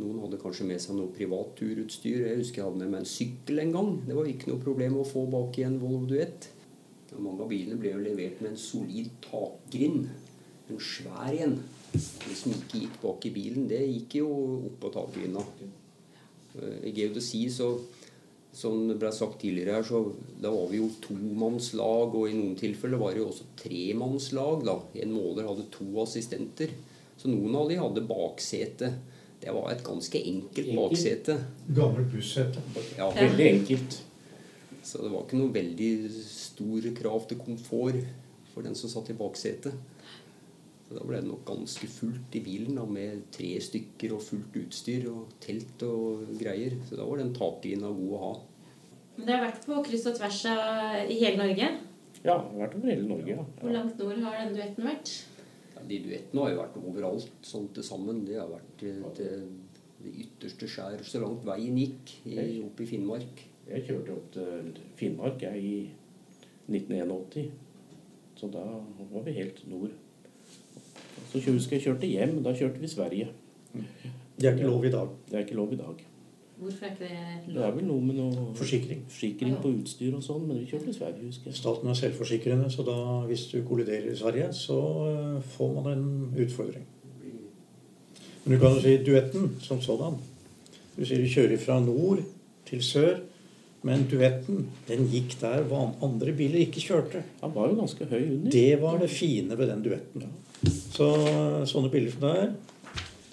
Noen 0.00 0.22
hadde 0.22 0.38
kanskje 0.40 0.68
med 0.68 0.80
seg 0.80 0.96
noe 0.96 1.12
privat 1.12 1.52
turutstyr. 1.58 2.24
Jeg 2.28 2.40
husker 2.40 2.62
jeg 2.62 2.68
hadde 2.70 2.80
med 2.84 2.94
meg 2.94 3.02
en 3.02 3.10
sykkel 3.10 3.60
en 3.60 3.74
gang. 3.74 3.92
Det 4.06 4.16
var 4.16 4.30
ikke 4.30 4.52
noe 4.52 4.62
problem 4.62 5.00
å 5.00 5.08
få 5.08 5.26
bak 5.32 5.58
i 5.60 5.66
en 5.66 5.80
Volvo 5.82 6.06
Duett. 6.08 6.48
Og 7.16 7.22
mange 7.24 7.42
av 7.42 7.48
bilene 7.50 7.78
ble 7.80 7.90
jo 7.94 8.02
levert 8.04 8.40
med 8.40 8.52
en 8.52 8.60
solid 8.60 9.08
takgrind. 9.24 10.08
En 10.70 10.78
svær 10.78 11.32
en. 11.42 11.56
Det 11.92 12.36
som 12.38 12.52
ikke 12.54 12.84
gikk 12.84 13.00
bak 13.02 13.24
i 13.26 13.32
bilen, 13.34 13.64
det 13.70 13.80
gikk 13.88 14.20
jo 14.20 14.28
opp 14.68 14.76
på 14.84 14.92
takgrinda. 14.94 15.42
Eh, 16.54 16.76
I 16.90 16.92
geodesi 16.94 17.48
så 17.50 17.72
som 18.52 18.88
det 18.88 18.96
ble 18.98 19.10
sagt 19.14 19.36
tidligere 19.42 19.76
her, 19.78 19.84
så 19.86 20.00
da 20.42 20.50
var 20.50 20.66
vi 20.72 20.80
jo 20.80 20.88
tomannslag, 21.04 22.14
og 22.18 22.24
i 22.26 22.34
noen 22.34 22.56
tilfeller 22.58 22.98
var 22.98 23.14
det 23.14 23.20
jo 23.22 23.28
også 23.30 23.46
tremannslag. 23.60 24.64
da. 24.66 24.74
En 25.04 25.12
måler 25.14 25.46
hadde 25.46 25.68
to 25.70 25.86
assistenter. 26.02 26.72
Så 27.20 27.30
noen 27.30 27.54
av 27.54 27.68
de 27.70 27.76
hadde 27.78 28.02
baksete. 28.08 28.92
Det 29.40 29.52
var 29.54 29.70
et 29.72 29.84
ganske 29.86 30.18
enkelt 30.18 30.66
Enkelt. 30.66 30.76
baksete. 30.80 31.36
Gammelt 31.76 32.10
bussete. 32.12 32.60
Ja, 32.98 33.10
Veldig 33.14 33.46
enkelt. 33.54 34.00
Så 34.90 35.04
det 35.04 35.10
var 35.12 35.22
ikke 35.22 35.38
noe 35.38 35.54
veldig 35.54 35.90
store 36.26 36.90
krav 36.98 37.28
til 37.30 37.38
komfort 37.38 38.00
for 38.50 38.66
den 38.66 38.74
som 38.74 38.90
satt 38.90 39.12
i 39.12 39.18
baksetet. 39.18 39.76
Så 40.88 40.96
da 40.96 41.04
ble 41.06 41.20
det 41.20 41.28
nok 41.28 41.44
ganske 41.46 41.86
fullt 41.86 42.34
i 42.34 42.40
bilen 42.42 42.74
da, 42.80 42.82
med 42.90 43.28
tre 43.30 43.52
stykker 43.62 44.16
og 44.16 44.24
fullt 44.26 44.56
utstyr 44.58 45.04
og 45.12 45.36
telt 45.44 45.84
og 45.86 46.24
greier. 46.40 46.74
Så 46.88 46.98
da 46.98 47.06
var 47.06 47.20
den 47.22 47.30
takgrinda 47.36 47.92
god 47.94 48.16
å 48.16 48.22
ha. 48.24 48.32
Men 49.14 49.28
dere 49.28 49.36
har 49.38 49.46
vært 49.52 49.68
på 49.68 49.78
kryss 49.86 50.08
og 50.10 50.16
tvers 50.18 50.40
i 50.50 51.18
hele 51.20 51.38
Norge. 51.38 51.68
Ja, 52.24 52.34
jeg 52.34 52.50
har 52.50 52.58
vært 52.64 52.74
over 52.80 52.90
hele 52.90 53.06
Norge. 53.06 53.36
Hvor 53.60 53.70
Ja. 53.70 53.76
langt 53.78 54.02
nord 54.02 54.18
har 54.26 54.40
den 54.40 54.56
duetten 54.56 54.88
vært? 54.90 55.12
Ja, 55.76 55.84
de 55.92 55.98
duettene 56.08 56.42
har 56.42 56.50
jo 56.50 56.58
vært 56.64 56.80
overalt 56.82 57.46
sånn 57.46 57.68
til 57.76 57.86
sammen. 57.86 58.24
De 58.26 58.34
har 58.40 58.50
vært 58.50 58.74
til, 58.82 58.98
til 59.14 59.46
det 60.02 60.16
ytterste 60.24 60.66
skjær 60.74 61.04
så 61.06 61.22
langt 61.22 61.46
veien 61.46 61.78
gikk 61.78 62.16
i, 62.26 62.58
opp 62.64 62.82
i 62.82 62.88
Finnmark. 62.90 63.46
Jeg 63.70 63.84
kjørte 63.86 64.14
opp 64.16 64.30
til 64.34 64.78
Finnmark 64.98 65.42
jeg, 65.42 65.62
i 65.62 65.90
1981. 66.70 67.50
Så 68.40 68.48
da 68.50 68.64
var 69.12 69.24
vi 69.26 69.36
helt 69.36 69.60
nord. 69.70 69.90
Så 71.30 71.42
husker 71.46 71.76
jeg 71.76 71.84
kjørte 71.84 72.06
hjem. 72.10 72.40
Da 72.42 72.54
kjørte 72.56 72.82
vi 72.82 72.88
Sverige. 72.90 73.28
Det 74.40 74.48
er 74.48 74.56
ikke 74.56 74.66
lov 74.66 74.84
i 74.84 74.90
dag. 74.90 75.08
Det 75.28 75.36
er 75.36 75.44
ikke 75.44 75.54
lov 75.54 75.72
i 75.72 75.76
dag. 75.76 76.06
Hvorfor 76.60 76.84
er 76.84 76.90
ikke 76.90 77.04
det 77.46 77.54
Det 77.54 77.64
er 77.64 77.70
vel 77.72 77.86
noe 77.88 78.00
med 78.04 78.14
noe 78.18 78.54
Forsikring. 78.54 79.04
forsikring 79.08 79.54
på 79.62 79.70
utstyr 79.78 80.16
og 80.16 80.22
sånn, 80.22 80.42
men 80.48 80.58
vi 80.60 80.66
kjørte 80.68 80.92
Sverige, 80.92 81.26
husker 81.30 81.48
jeg. 81.48 81.56
Staten 81.56 81.88
er 81.88 81.96
selvforsikrende, 81.96 82.66
så 82.70 82.84
da, 82.84 82.96
hvis 83.30 83.46
du 83.52 83.62
kolliderer 83.68 84.10
i 84.12 84.16
Sverige, 84.16 84.50
så 84.52 84.76
eh, 85.06 85.38
får 85.54 85.72
man 85.78 85.92
en 85.92 86.34
utfordring. 86.36 86.84
Men 88.44 88.54
du 88.54 88.58
kan 88.60 88.76
jo 88.76 88.82
si 88.84 88.96
duetten 89.06 89.56
som 89.60 89.80
sådan. 89.80 90.18
Du 90.96 91.04
sier 91.04 91.22
du 91.22 91.32
kjører 91.32 91.56
fra 91.58 91.80
nord 91.80 92.20
til 92.68 92.82
sør. 92.84 93.20
Men 93.86 94.04
duetten, 94.10 94.66
den 94.90 95.06
gikk 95.08 95.38
der 95.40 95.62
hva 95.68 95.86
andre 96.04 96.34
biler 96.36 96.60
ikke 96.66 96.82
kjørte. 96.84 97.22
Han 97.40 97.54
var 97.54 97.70
jo 97.70 97.78
ganske 97.78 98.08
høy 98.10 98.20
under. 98.20 98.50
Det 98.52 98.74
var 98.82 98.98
det 99.00 99.08
fine 99.12 99.56
ved 99.56 99.72
den 99.72 99.84
duetten. 99.86 100.26
Så 100.68 101.08
sånne 101.68 101.88
biler 101.92 102.12
som 102.12 102.26
det 102.26 102.34
er, 102.42 102.50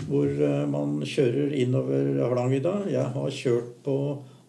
hvor 0.07 0.29
eh, 0.29 0.63
man 0.69 1.01
kjører 1.07 1.55
innover 1.57 2.19
Hardangervidda 2.21 2.73
Jeg 2.93 3.13
har 3.15 3.31
kjørt 3.33 3.71
på 3.83 3.95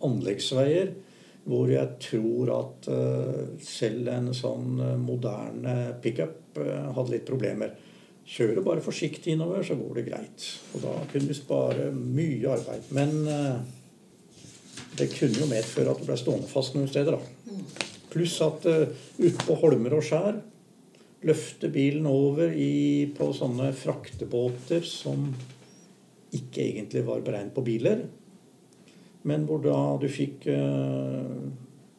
anleggsveier 0.04 0.92
hvor 1.48 1.70
jeg 1.72 1.96
tror 2.04 2.50
at 2.52 2.88
eh, 2.92 3.44
selv 3.64 4.10
en 4.12 4.28
sånn 4.36 4.82
eh, 4.84 4.98
moderne 5.00 5.76
pickup 6.04 6.58
hadde 6.58 7.12
litt 7.12 7.26
problemer. 7.26 7.72
Kjører 8.28 8.64
bare 8.66 8.82
forsiktig 8.84 9.32
innover, 9.32 9.62
så 9.64 9.76
går 9.78 10.00
det 10.00 10.06
greit. 10.08 10.46
Og 10.74 10.82
da 10.82 10.94
kunne 11.12 11.30
vi 11.30 11.36
spare 11.38 11.88
mye 11.94 12.50
arbeid. 12.50 12.88
Men 12.96 13.12
det 15.02 15.12
kunne 15.14 15.40
jo 15.40 15.48
medføre 15.50 15.92
at 15.92 16.00
du 16.00 16.06
ble 16.08 16.16
stående 16.18 16.50
fast 16.50 16.76
noen 16.76 16.88
steder. 16.90 17.16
da. 17.18 17.56
Pluss 18.12 18.38
at 18.44 18.64
uh, 18.66 18.86
ute 19.18 19.44
på 19.44 19.56
holmer 19.60 19.98
og 19.98 20.06
skjær 20.06 20.38
løfte 21.26 21.70
bilen 21.74 22.06
over 22.06 22.52
i, 22.54 23.08
på 23.16 23.32
sånne 23.34 23.72
fraktebåter 23.74 24.84
som 24.86 25.26
ikke 26.34 26.62
egentlig 26.62 27.02
var 27.06 27.24
beregnet 27.26 27.56
på 27.56 27.64
biler. 27.66 28.04
Men 29.26 29.48
hvor 29.48 29.62
da 29.64 29.78
du 30.00 30.06
fikk 30.12 30.46
eh, 30.52 31.32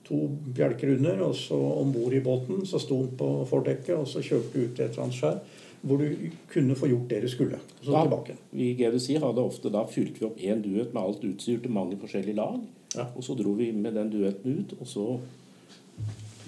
to 0.07 0.19
bjelker 0.55 0.95
under, 0.95 1.23
og 1.27 1.35
så 1.37 1.57
om 1.57 1.91
bord 1.93 2.15
i 2.15 2.23
båten 2.23 2.63
så 2.69 2.79
sto 2.81 3.01
den 3.03 3.17
på 3.19 3.27
fordekket, 3.49 3.95
og 3.97 4.07
så 4.09 4.23
kjørte 4.23 4.53
du 4.53 4.63
ut 4.63 4.77
til 4.77 4.85
et 4.85 4.93
eller 4.93 5.07
annet 5.07 5.19
skjær 5.19 5.41
hvor 5.79 6.01
du 6.01 6.31
kunne 6.51 6.75
få 6.75 6.89
gjort 6.91 7.11
det 7.11 7.21
du 7.23 7.29
skulle. 7.31 7.55
Og 7.55 7.85
så 7.85 7.91
Da- 7.91 8.01
tilbake. 8.03 8.33
Vi 8.51 8.71
i 8.71 8.73
GDC 8.75 9.19
hadde 9.19 9.45
ofte 9.45 9.71
da 9.71 9.85
fylte 9.85 10.19
vi 10.19 10.25
opp 10.25 10.37
én 10.37 10.61
duett 10.61 10.93
med 10.93 11.03
alt 11.03 11.23
utstyr 11.23 11.61
til 11.61 11.71
mange 11.71 11.95
forskjellige 11.95 12.35
lag. 12.35 12.59
Ja. 12.95 13.05
Og 13.15 13.23
så 13.23 13.35
dro 13.37 13.53
vi 13.57 13.71
med 13.71 13.93
den 13.97 14.09
duetten 14.13 14.61
ut, 14.61 14.73
og 14.79 14.87
så 14.89 15.05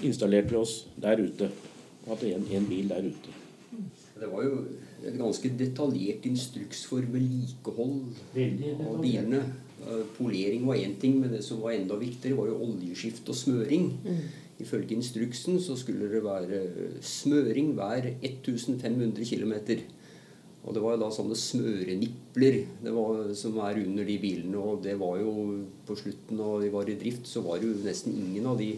installerte 0.02 0.54
vi 0.54 0.62
oss 0.62 0.88
der 1.02 1.22
ute. 1.22 1.52
Og 2.06 2.16
hadde 2.16 2.34
en, 2.36 2.48
en 2.58 2.68
bil 2.70 2.90
der 2.90 3.06
ute. 3.06 3.38
Det 4.22 4.30
var 4.30 4.44
jo 4.46 4.58
et 5.06 5.18
ganske 5.18 5.50
detaljert 5.58 6.26
instruks 6.30 6.84
for 6.90 7.06
vedlikehold 7.14 8.02
av 8.86 9.00
bilene. 9.02 9.42
Polering 10.18 10.68
var 10.70 10.78
én 10.78 10.94
ting, 11.02 11.18
men 11.22 11.34
det 11.34 11.42
som 11.46 11.62
var 11.62 11.74
enda 11.74 11.98
viktigere, 11.98 12.38
var 12.38 12.52
jo 12.52 12.60
oljeskift 12.68 13.30
og 13.34 13.38
smøring. 13.38 13.88
Ifølge 14.62 14.94
instruksen 14.94 15.58
så 15.62 15.76
skulle 15.80 16.10
det 16.12 16.22
være 16.22 16.62
smøring 17.02 17.74
hver 17.78 18.12
1500 18.22 19.26
km. 19.26 19.54
Og 20.62 20.76
det 20.76 20.82
var 20.84 20.94
jo 20.94 21.02
da 21.02 21.10
sånne 21.14 21.36
smørenipler 21.38 22.58
det 22.86 22.92
var, 22.94 23.22
som 23.38 23.56
er 23.66 23.80
under 23.82 24.06
de 24.06 24.18
bilene. 24.22 24.58
Og 24.62 24.84
det 24.86 24.94
var 25.02 25.18
jo 25.18 25.32
på 25.88 25.98
slutten 25.98 26.38
når 26.38 26.66
de 26.66 26.74
var 26.76 26.92
i 26.92 26.98
drift, 27.02 27.26
så 27.30 27.42
var 27.46 27.62
det 27.62 27.72
jo 27.72 27.86
nesten 27.86 28.14
ingen 28.14 28.50
av 28.52 28.62
de 28.62 28.76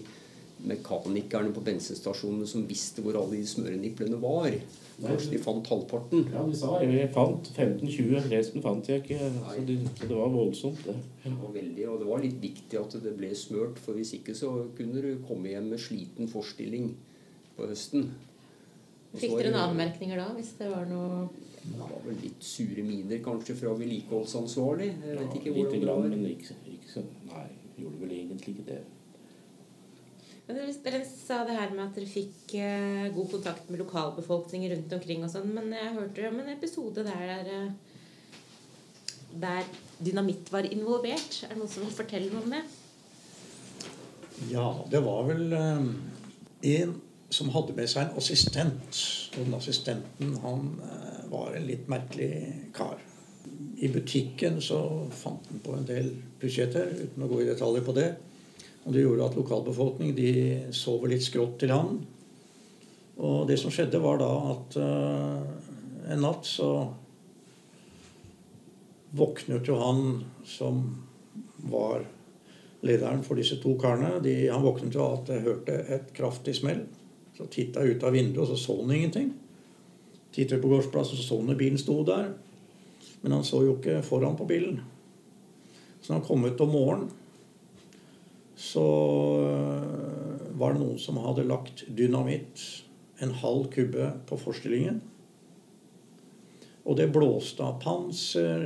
mekanikerne 0.63 1.51
på 1.51 1.63
bensinstasjonene 1.65 2.47
som 2.47 2.63
visste 2.69 3.03
hvor 3.03 3.17
alle 3.19 3.41
de 3.41 3.49
smøreniplene 3.51 4.19
var. 4.21 4.55
Kanskje 5.01 5.33
de 5.33 5.39
fant 5.41 5.67
halvparten. 5.67 6.27
Ja, 6.31 6.43
de 6.47 6.55
sa 6.55 6.77
jeg 6.85 7.09
fant 7.15 7.49
15-20, 7.51 8.27
resten 8.31 8.63
fant 8.63 8.87
jeg 8.87 9.01
ikke. 9.03 9.17
Så, 9.19 9.55
det, 9.67 9.77
så 9.97 10.07
det 10.07 10.19
var 10.19 10.29
voldsomt, 10.31 10.83
det. 10.85 10.95
Ja. 11.25 11.33
var 11.41 11.55
veldig, 11.55 11.87
og 11.89 11.97
det 11.99 12.11
var 12.11 12.23
litt 12.23 12.37
viktig 12.43 12.79
at 12.79 12.95
det 13.03 13.15
ble 13.17 13.31
smørt, 13.35 13.81
for 13.83 13.97
hvis 13.97 14.13
ikke 14.19 14.37
så 14.37 14.53
kunne 14.77 15.03
du 15.03 15.25
komme 15.27 15.51
hjem 15.51 15.73
med 15.73 15.81
sliten 15.81 16.31
forstilling 16.31 16.93
på 17.57 17.67
høsten. 17.67 18.13
Fikk 19.17 19.35
dere 19.35 19.51
noen 19.51 19.73
anmerkninger 19.73 20.21
da, 20.21 20.29
hvis 20.37 20.55
det 20.61 20.69
var 20.71 20.87
noe 20.89 21.25
Det 21.63 21.79
var 21.79 21.93
vel 22.03 22.17
litt 22.19 22.43
sure 22.43 22.83
miner 22.83 23.21
kanskje 23.23 23.55
fra 23.55 23.71
vedlikeholdsansvarlig. 23.79 24.89
Jeg 24.99 25.19
vet 25.19 25.37
ikke 25.37 25.53
Lite 25.53 25.61
hvordan 25.61 25.71
det 25.73 25.85
grann, 25.85 26.09
men 26.11 26.25
ikke, 26.33 26.57
ikke 26.73 26.91
så 26.91 27.05
Nei, 27.29 27.45
gjorde 27.79 28.01
vel 28.01 28.11
egentlig 28.17 28.55
ikke 28.57 28.67
det. 28.67 28.81
Men 30.43 30.59
dere, 30.59 30.73
dere 30.83 30.99
sa 31.07 31.39
det 31.47 31.55
her 31.55 31.71
med 31.71 31.85
at 31.85 31.95
dere 31.95 32.09
fikk 32.11 32.55
eh, 32.59 33.07
god 33.15 33.29
kontakt 33.31 33.69
med 33.71 33.79
lokalbefolkningen 33.79 34.73
rundt 34.73 34.95
omkring 34.97 35.23
og 35.23 35.31
sånn, 35.31 35.53
men 35.55 35.71
jeg 35.71 35.95
hørte 35.95 36.27
om 36.27 36.41
en 36.43 36.51
episode 36.51 37.05
der 37.07 37.23
der, 37.31 37.53
eh, 37.55 38.09
der 39.45 39.69
dynamitt 40.03 40.51
var 40.51 40.67
involvert. 40.67 41.39
Er 41.45 41.55
det 41.55 41.61
noen 41.61 41.71
som 41.71 41.87
vil 41.87 41.95
fortelle 41.95 42.33
noe 42.33 42.43
om 42.43 42.57
det? 42.57 42.63
Ja, 44.51 44.67
det 44.91 44.99
var 45.05 45.23
vel 45.31 45.55
eh, 45.55 45.87
en 46.75 46.97
som 47.33 47.49
hadde 47.53 47.75
med 47.77 47.89
seg 47.89 48.05
en 48.05 48.19
assistent. 48.21 48.99
Og 49.33 49.47
den 49.47 49.57
assistenten 49.57 50.35
han 50.43 50.69
eh, 50.85 51.23
var 51.31 51.57
en 51.57 51.67
litt 51.67 51.89
merkelig 51.91 52.31
kar. 52.75 53.01
I 53.83 53.89
butikken 53.91 54.61
så 54.63 54.79
fant 55.11 55.49
han 55.49 55.63
på 55.63 55.75
en 55.75 55.87
del 55.87 56.11
pussigheter, 56.39 56.93
uten 56.93 57.25
å 57.25 57.29
gå 57.31 57.41
i 57.41 57.49
detaljer 57.49 57.85
på 57.85 57.95
det. 57.97 58.09
Og 58.83 58.95
det 58.95 59.03
gjorde 59.03 59.29
at 59.29 59.37
lokalbefolkningen 59.39 60.17
de 60.17 60.31
sover 60.75 61.13
litt 61.13 61.25
skrått 61.25 61.57
til 61.63 61.73
han. 61.73 62.01
Og 63.23 63.45
det 63.47 63.57
som 63.61 63.71
skjedde, 63.73 64.01
var 64.03 64.19
da 64.19 64.31
at 64.53 64.77
uh, 64.81 66.11
en 66.11 66.23
natt 66.25 66.47
så 66.49 66.69
våknet 69.13 69.69
jo 69.69 69.77
han 69.79 70.03
som 70.49 70.81
var 71.69 72.03
lederen 72.83 73.23
for 73.23 73.39
disse 73.39 73.59
to 73.63 73.77
karene. 73.79 74.17
De, 74.23 74.33
han 74.49 74.65
våknet 74.65 74.97
jo 74.97 75.05
av 75.05 75.21
at 75.21 75.31
jeg 75.31 75.45
hørte 75.45 75.77
et 75.95 76.11
kraftig 76.17 76.57
smell. 76.59 76.83
Så 77.37 77.47
titta 77.49 77.81
jeg 77.81 77.97
ut 77.97 78.05
av 78.05 78.13
vinduet, 78.13 78.43
og 78.43 78.51
så 78.51 78.59
så 78.59 78.77
han 78.81 78.93
ingenting. 78.93 79.33
Tittet 80.33 80.61
på 80.61 80.69
gårdsplassen, 80.69 81.17
så 81.17 81.23
så 81.25 81.39
han 81.41 81.57
bilen 81.57 81.81
sto 81.81 81.99
der. 82.05 82.33
Men 83.21 83.37
han 83.37 83.45
så 83.47 83.63
jo 83.63 83.77
ikke 83.77 84.01
foran 84.05 84.37
på 84.37 84.47
bilen. 84.49 84.81
Så 86.01 86.11
når 86.11 86.19
han 86.19 86.27
kom 86.27 86.45
ut 86.45 86.61
om 86.61 86.73
morgenen, 86.73 87.11
så 88.55 88.83
øh, 89.43 90.59
var 90.59 90.73
det 90.73 90.81
noen 90.83 90.99
som 91.01 91.17
hadde 91.23 91.47
lagt 91.47 91.85
dynamitt, 91.87 92.61
en 93.23 93.33
halv 93.39 93.69
kubbe, 93.73 94.11
på 94.27 94.37
forstillingen. 94.37 94.99
Og 96.83 96.97
det 96.99 97.07
blåste 97.15 97.63
av 97.63 97.79
panser, 97.81 98.65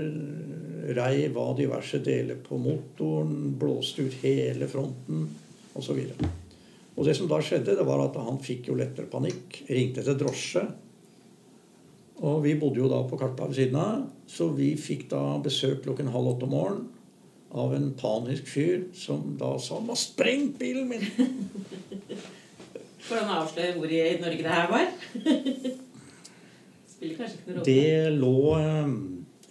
reiv 0.97 1.38
av 1.38 1.53
diverse 1.59 2.00
deler 2.01 2.39
på 2.41 2.57
motoren, 2.57 3.53
blåste 3.59 4.07
ut 4.07 4.17
hele 4.24 4.69
fronten 4.71 5.27
osv. 5.77 6.01
Og, 6.97 7.05
det 7.05 7.13
som 7.13 7.29
da 7.29 7.37
skjedde, 7.45 7.77
det 7.77 7.85
var 7.85 8.01
at 8.01 8.17
han 8.17 8.39
fikk 8.41 8.71
jo 8.71 8.77
lettere 8.77 9.09
panikk, 9.11 9.61
ringte 9.69 10.01
etter 10.01 10.17
drosje. 10.17 10.63
Og 12.25 12.41
vi 12.41 12.55
bodde 12.57 12.81
jo 12.81 12.89
da 12.89 13.03
på 13.05 13.19
Karpa 13.21 13.45
ved 13.45 13.59
siden 13.59 13.77
av, 13.77 14.07
så 14.25 14.49
vi 14.57 14.71
fikk 14.81 15.05
da 15.11 15.21
besøk 15.43 15.83
klokken 15.85 16.09
halv 16.09 16.33
åtte 16.33 16.47
om 16.47 16.55
morgenen 16.55 16.87
av 17.57 17.75
en 17.77 17.91
panisk 17.95 18.49
fyr 18.49 18.89
som 18.97 19.37
da 19.39 19.57
sa 19.59 19.75
'Han 19.75 19.87
har 19.87 19.95
sprengt 19.95 20.59
bilen 20.59 20.89
min!' 20.89 21.05
Får 23.07 23.15
han 23.15 23.37
avsløre 23.41 23.73
hvor 23.77 23.91
i 23.91 24.19
Norge 24.19 24.43
det 24.43 24.51
her 24.51 24.67
var? 24.67 24.87
Spiller 26.91 27.15
kanskje 27.15 27.37
ikke 27.37 27.47
noen 27.47 27.59
rolle. 27.59 27.65
Det 27.65 28.11
lå 28.19 28.39
eh, 28.57 28.87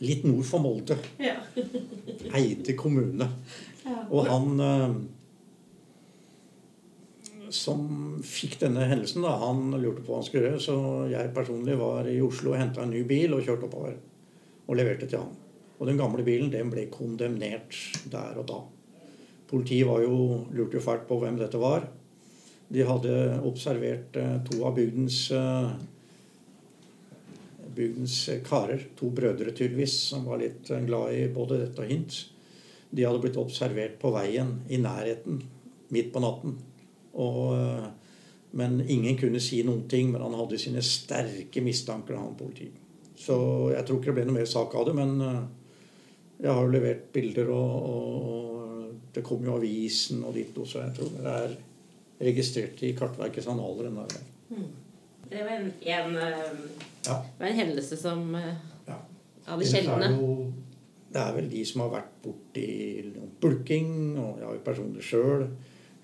litt 0.00 0.24
nord 0.24 0.44
for 0.44 0.58
Molde. 0.58 0.96
Ja. 1.18 1.36
Eide 2.34 2.74
kommune. 2.76 3.28
Ja. 3.86 4.02
Og 4.10 4.26
han 4.28 4.60
eh, 4.60 4.96
som 7.54 7.86
fikk 8.24 8.58
denne 8.60 8.86
hendelsen, 8.90 9.24
da, 9.24 9.34
han 9.42 9.70
lurte 9.76 10.02
på 10.02 10.12
hva 10.12 10.20
han 10.20 10.26
skulle 10.26 10.50
gjøre. 10.50 10.62
Så 10.62 10.76
jeg 11.12 11.32
personlig 11.36 11.76
var 11.80 12.08
i 12.10 12.18
Oslo 12.24 12.54
og 12.54 12.60
henta 12.60 12.84
en 12.84 12.94
ny 12.94 13.02
bil 13.08 13.36
og 13.36 13.44
kjørte 13.46 13.68
oppover. 13.68 13.98
Og 14.66 14.78
leverte 14.78 15.08
til 15.08 15.22
han. 15.22 15.34
Og 15.76 15.90
den 15.90 16.00
gamle 16.00 16.24
bilen 16.26 16.50
den 16.52 16.72
ble 16.72 16.86
kondemnert 16.92 17.76
der 18.10 18.40
og 18.40 18.48
da. 18.48 18.60
Politiet 19.46 19.86
var 19.86 20.02
jo, 20.02 20.46
lurte 20.56 20.80
jo 20.80 20.82
fælt 20.82 21.06
på 21.06 21.20
hvem 21.22 21.38
dette 21.38 21.60
var. 21.62 21.86
De 22.66 22.82
hadde 22.82 23.12
observert 23.46 24.16
eh, 24.18 24.38
to 24.48 24.64
av 24.66 24.74
bygdens 24.74 25.20
eh, 25.30 25.68
bygdens 27.76 28.16
karer, 28.46 28.88
to 28.98 29.10
brødre 29.14 29.52
tydeligvis, 29.52 29.98
som 30.10 30.24
var 30.26 30.40
litt 30.42 30.70
eh, 30.72 30.82
glad 30.88 31.14
i 31.14 31.26
både 31.30 31.60
dette 31.62 31.84
og 31.84 31.92
hint. 31.92 32.16
De 32.90 33.04
hadde 33.04 33.20
blitt 33.22 33.38
observert 33.38 34.00
på 34.02 34.10
veien 34.14 34.56
i 34.72 34.80
nærheten 34.82 35.44
midt 35.94 36.10
på 36.14 36.22
natten. 36.24 36.56
Og, 37.16 37.54
eh, 37.56 37.86
men 38.56 38.80
ingen 38.88 39.16
kunne 39.18 39.40
si 39.42 39.62
noen 39.66 39.86
ting, 39.88 40.10
men 40.12 40.22
han 40.22 40.34
hadde 40.36 40.58
sine 40.60 40.82
sterke 40.84 41.62
mistanker, 41.64 42.16
han 42.20 42.36
politiet. 42.38 42.76
Så 43.16 43.36
jeg 43.72 43.84
tror 43.88 43.98
ikke 44.00 44.12
det 44.12 44.16
ble 44.18 44.24
noe 44.28 44.38
mer 44.38 44.48
sak 44.50 44.74
av 44.76 44.86
det, 44.88 44.94
men 44.96 45.14
eh, 45.24 45.42
jeg 46.44 46.52
har 46.52 46.62
jo 46.66 46.72
levert 46.74 47.06
bilder, 47.14 47.48
og, 47.52 47.76
og, 47.90 48.26
og 48.28 49.12
det 49.16 49.24
kom 49.24 49.44
jo 49.46 49.54
avisen 49.56 50.20
og 50.28 50.34
ditt 50.36 50.56
også. 50.60 50.82
jeg 50.84 50.96
tror 50.98 51.14
det 51.16 51.32
er 51.32 51.54
registrert 52.26 52.82
i 52.84 52.92
Kartverkets 52.96 53.48
annaler. 53.52 53.88
den 53.88 53.96
der. 53.96 54.66
Det 55.30 55.40
var 55.42 55.56
en, 55.56 55.72
en, 55.80 56.16
eh, 56.16 56.60
Ja. 57.06 57.16
var 57.38 57.46
en 57.46 57.60
hendelse 57.60 57.96
som 57.96 58.34
Ja. 58.36 58.98
av 59.48 59.60
er 59.60 59.64
sjeldne. 59.66 60.10
det 61.12 61.22
er 61.22 61.32
vel 61.36 61.48
de 61.50 61.64
som 61.64 61.80
har 61.80 61.90
vært 61.90 62.12
borti 62.22 63.12
bulking, 63.40 64.18
og 64.18 64.38
jeg 64.38 64.46
har 64.46 64.54
jo 64.54 64.64
personlig 64.64 65.02
sjøl 65.04 65.48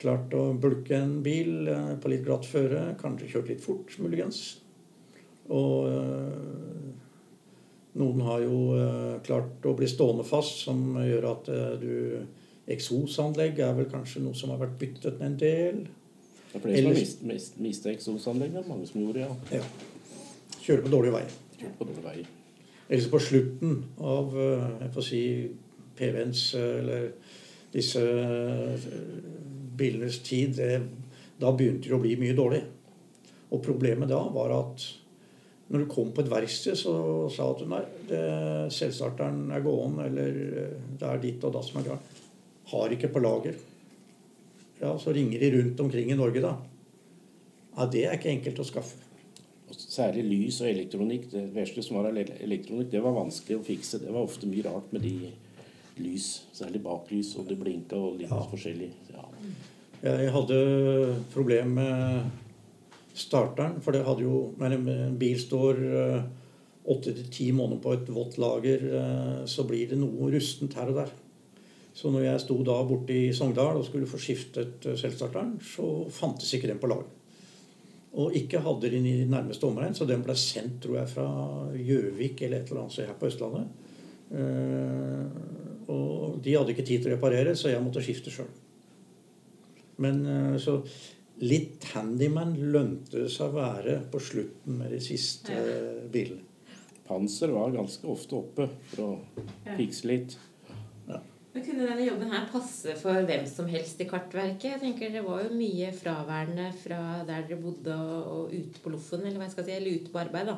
klart 0.03 0.35
å 0.35 0.51
bulke 0.59 0.97
en 0.99 1.21
bil 1.25 1.69
eh, 1.71 1.95
på 2.01 2.11
litt 2.13 2.25
glatt 2.27 2.47
føre. 2.49 2.93
Kanskje 3.01 3.31
kjørt 3.35 3.53
litt 3.53 3.65
fort, 3.65 3.95
muligens. 4.03 4.43
Og 5.53 5.89
øh, 5.91 6.93
noen 8.01 8.23
har 8.27 8.45
jo 8.45 8.61
øh, 8.79 9.17
klart 9.27 9.67
å 9.69 9.75
bli 9.79 9.89
stående 9.91 10.27
fast, 10.27 10.65
som 10.67 10.97
gjør 11.03 11.29
at 11.35 11.53
du 11.83 11.93
Eksosanlegg 12.73 13.59
er 13.59 13.73
vel 13.75 13.89
kanskje 13.91 14.21
noe 14.23 14.39
som 14.39 14.53
har 14.53 14.61
vært 14.61 14.77
byttet 14.79 15.17
med 15.19 15.33
en 15.33 15.39
del. 15.41 15.81
Det 16.53 16.61
er 16.61 16.63
flere 16.63 16.77
som 16.77 16.87
har 16.87 16.95
mistet 16.95 17.25
mist, 17.25 17.25
mist, 17.27 17.57
mista 17.65 17.91
eksosanlegg. 17.91 18.53
Det 18.55 18.61
er 18.61 18.69
mange 18.69 18.87
som 18.87 19.03
gjorde, 19.03 19.25
ja. 19.25 19.59
Ja. 19.59 19.65
Kjøre 20.63 20.85
på 20.85 20.93
dårlige 20.93 21.17
veier. 21.17 21.35
Kjørt 21.59 21.75
på 21.81 21.89
dårlige 21.89 22.07
veier. 22.07 22.31
Ellers 22.87 23.09
på 23.11 23.21
slutten 23.25 23.75
av 23.99 24.37
jeg 24.39 24.93
får 24.95 25.07
si 25.09 25.23
PV-ens 25.99 26.45
eller 26.61 27.09
disse 27.73 28.03
øh, 29.91 30.23
tid, 30.25 30.59
da 31.43 31.53
begynte 31.53 31.89
det 31.89 31.97
å 31.97 32.03
bli 32.03 32.17
mye 32.21 32.37
dårlig. 32.39 32.63
Og 33.53 33.63
problemet 33.65 34.09
da 34.09 34.21
var 34.33 34.55
at 34.57 34.89
når 35.73 35.85
du 35.85 35.89
kom 35.89 36.11
på 36.13 36.21
et 36.21 36.31
verksted, 36.31 36.77
så 36.77 36.93
sa 37.33 37.47
at 37.55 37.63
nei, 37.69 37.83
det, 38.09 38.23
selvstarteren 38.77 39.47
er 39.57 39.63
gåen, 39.65 39.99
eller 40.05 40.41
øh, 40.65 40.75
det 41.01 41.09
er 41.09 41.23
ditt 41.23 41.45
og 41.49 41.55
datt 41.55 41.69
som 41.69 41.81
er 41.81 41.89
galt. 41.93 42.19
Har 42.73 42.93
ikke 42.93 43.13
på 43.13 43.23
lager. 43.25 43.57
Ja, 44.83 44.97
så 44.99 45.15
ringer 45.15 45.41
de 45.41 45.53
rundt 45.57 45.81
omkring 45.81 46.11
i 46.13 46.19
Norge, 46.19 46.43
da. 46.45 46.57
Ja, 47.77 47.87
det 47.89 48.05
er 48.05 48.19
ikke 48.19 48.33
enkelt 48.35 48.61
å 48.61 48.69
skaffe. 48.69 48.99
Særlig 49.73 50.25
lys 50.29 50.59
og 50.61 50.69
elektronikk. 50.69 51.31
Det 51.33 51.47
verste 51.55 51.85
som 51.85 51.97
var 51.97 52.11
elektronikk, 52.13 52.91
det 52.93 53.01
var 53.01 53.15
vanskelig 53.17 53.57
å 53.57 53.65
fikse. 53.65 54.03
Det 54.03 54.13
var 54.13 54.27
ofte 54.27 54.49
mye 54.51 54.67
rart 54.67 54.93
med 54.93 55.05
de 55.07 55.31
lys, 56.03 56.43
særlig 56.57 56.83
baklys, 56.85 57.33
og 57.41 57.49
det 57.49 57.57
blinka 57.61 57.97
og 57.97 58.19
litt 58.21 58.29
Ja. 58.31 58.43
forskjellig. 58.51 58.91
Ja. 59.15 59.25
Jeg 60.03 60.33
hadde 60.35 60.57
problem 61.31 61.77
med 61.79 62.31
starteren, 63.15 63.77
for 63.85 63.95
det 63.95 64.03
hadde 64.03 64.25
jo 64.25 64.39
Når 64.59 64.75
en 64.75 65.19
bil 65.19 65.39
står 65.39 65.79
eh, 65.79 66.23
åtte 66.91 67.13
til 67.15 67.29
ti 67.31 67.51
måneder 67.55 67.79
på 67.83 67.93
et 67.95 68.09
vått 68.11 68.39
lager, 68.43 68.83
eh, 68.83 69.45
så 69.47 69.63
blir 69.69 69.93
det 69.93 70.01
noe 70.01 70.33
rustent 70.33 70.75
her 70.75 70.91
og 70.91 70.99
der. 70.99 71.13
Så 71.95 72.11
når 72.11 72.25
jeg 72.25 72.43
sto 72.43 72.57
da 72.67 72.81
borte 72.89 73.15
i 73.15 73.35
Sogndal 73.37 73.79
og 73.79 73.87
skulle 73.87 74.09
få 74.11 74.19
skiftet 74.19 74.89
eh, 74.91 74.99
selvstarteren, 74.99 75.55
så 75.63 75.87
fantes 76.11 76.51
ikke 76.57 76.73
den 76.73 76.83
på 76.83 76.91
lager. 76.91 77.07
Og 78.19 78.35
ikke 78.37 78.65
hadde 78.65 78.91
den 78.91 79.07
i 79.07 79.15
nærmeste 79.23 79.69
omregn, 79.69 79.95
så 79.95 80.09
den 80.09 80.27
ble 80.27 80.35
sendt 80.35 80.83
tror 80.83 80.99
jeg, 80.99 81.13
fra 81.15 81.29
Gjøvik 81.79 82.43
eller 82.43 82.59
et 82.59 82.73
eller 82.73 82.83
annet 82.83 82.97
sted 82.97 83.07
her 83.09 83.17
på 83.17 83.31
Østlandet. 83.31 83.71
Og 85.89 86.37
de 86.45 86.59
hadde 86.59 86.75
ikke 86.75 86.85
tid 86.85 87.07
til 87.07 87.15
å 87.15 87.15
reparere, 87.15 87.55
så 87.57 87.73
jeg 87.73 87.81
måtte 87.81 88.05
skifte 88.05 88.35
sjøl. 88.35 88.51
Men 90.03 90.23
eh, 90.27 90.55
så 90.63 90.77
litt 91.43 91.85
handyman 91.95 92.53
lønte 92.75 93.23
det 93.25 93.31
seg 93.33 93.51
å 93.51 93.57
være 93.61 93.99
på 94.13 94.21
slutten 94.23 94.79
med 94.83 94.93
de 94.95 95.01
siste 95.03 95.55
Ja. 95.55 95.63
eh, 95.63 96.03
bilene. 96.13 96.45
Panser 97.07 97.51
var 97.53 97.73
ganske 97.75 98.07
ofte 98.09 98.39
oppe 98.39 98.69
for 98.93 99.03
å 99.05 99.13
Ja. 99.67 99.77
fikse 99.77 100.07
litt. 100.11 100.37
Men 101.53 101.65
Kunne 101.67 101.85
denne 101.85 102.07
jobben 102.07 102.31
her 102.33 102.47
passe 102.49 102.95
for 102.97 103.13
hvem 103.29 103.43
som 103.47 103.67
helst 103.69 103.99
i 104.01 104.07
Kartverket? 104.09 104.63
Jeg 104.71 104.81
tenker 104.81 105.11
Det 105.13 105.21
var 105.27 105.43
jo 105.43 105.51
mye 105.53 105.91
fraværende 105.93 106.71
fra 106.81 107.01
der 107.29 107.43
dere 107.45 107.59
bodde 107.61 107.93
og, 107.93 108.55
ute 108.55 108.81
på 108.81 108.89
Loffen, 108.95 109.21
eller 109.21 109.37
hva 109.37 109.45
jeg 109.45 109.53
skal 109.53 109.67
si, 109.67 109.75
eller 109.77 109.99
ute 109.99 110.13
på 110.15 110.23
arbeid. 110.23 110.47
da. 110.47 110.57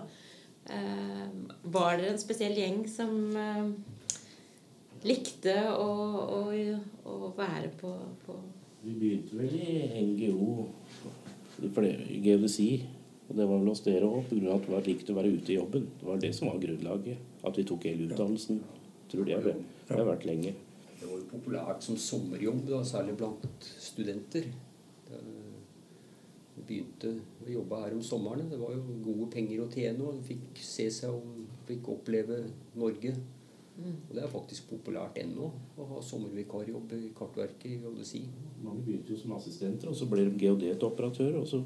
Eh, 0.71 1.27
var 1.65 1.97
dere 1.99 2.13
en 2.13 2.23
spesiell 2.23 2.55
gjeng 2.55 2.85
som 2.89 3.35
likte 5.05 5.55
å, 5.75 5.89
å, 6.39 6.39
å 7.11 7.33
være 7.37 7.73
på, 7.81 7.91
på 8.25 8.37
Vi 8.85 8.95
begynte 9.01 9.39
vel 9.39 9.55
i 9.57 10.03
NGO, 10.05 10.67
i 11.65 12.21
geodesi. 12.25 12.69
Og 13.25 13.39
det 13.39 13.47
var 13.49 13.57
vel 13.57 13.71
hos 13.73 13.81
dere 13.87 14.05
òg, 14.05 14.27
pga. 14.29 14.53
at 14.53 14.67
det 14.67 14.75
var 14.75 14.85
likt 14.85 15.11
å 15.11 15.17
være 15.17 15.33
ute 15.33 15.55
i 15.55 15.57
jobben. 15.57 15.87
Det 16.01 16.09
var 16.09 16.21
det 16.21 16.33
som 16.37 16.51
var 16.51 16.61
grunnlaget. 16.61 17.31
At 17.45 17.57
vi 17.57 17.65
tok 17.65 17.87
hele 17.89 18.11
utdannelsen. 18.11 18.61
Tror 19.09 19.25
det, 19.25 19.39
er 19.39 19.49
det. 19.49 19.55
det 19.89 19.97
har 19.97 20.11
vært 20.11 20.27
lenge. 20.29 20.53
Det 21.01 21.09
var 21.09 21.17
jo 21.23 21.31
populært 21.31 21.87
som 21.87 21.97
sommerjobb, 22.01 22.61
da, 22.69 22.83
særlig 22.85 23.17
blant 23.21 23.71
studenter. 23.81 24.51
Det 25.09 25.23
vi 26.55 26.63
begynte 26.69 27.11
å 27.43 27.51
jobbe 27.51 27.79
her 27.83 27.97
om 27.97 28.03
sommeren. 28.05 28.51
Det 28.51 28.59
var 28.61 28.75
jo 28.77 28.99
gode 29.03 29.27
penger 29.33 29.65
å 29.65 29.71
tjene, 29.73 30.05
og 30.07 30.21
du 30.21 30.29
fikk 30.29 30.61
se 30.63 30.87
seg 30.95 31.11
om, 31.11 31.47
fikk 31.67 31.89
oppleve 31.97 32.45
Norge. 32.79 33.15
Og 33.75 34.13
det 34.15 34.23
er 34.23 34.31
faktisk 34.31 34.69
populært 34.71 35.19
ennå 35.19 35.49
å 35.51 35.87
ha 35.89 36.03
sommervikarjobb 36.05 36.93
i 36.95 37.09
Kartverket 37.17 37.67
i 37.73 37.79
JSI. 37.83 38.21
Mange 38.63 38.85
begynte 38.87 39.11
jo 39.13 39.19
som 39.19 39.35
assistenter, 39.35 39.91
og 39.91 39.99
så 39.99 40.07
ble 40.11 40.29
de 40.29 40.39
geodetoperatører. 40.39 41.41
Og 41.41 41.49
så 41.51 41.61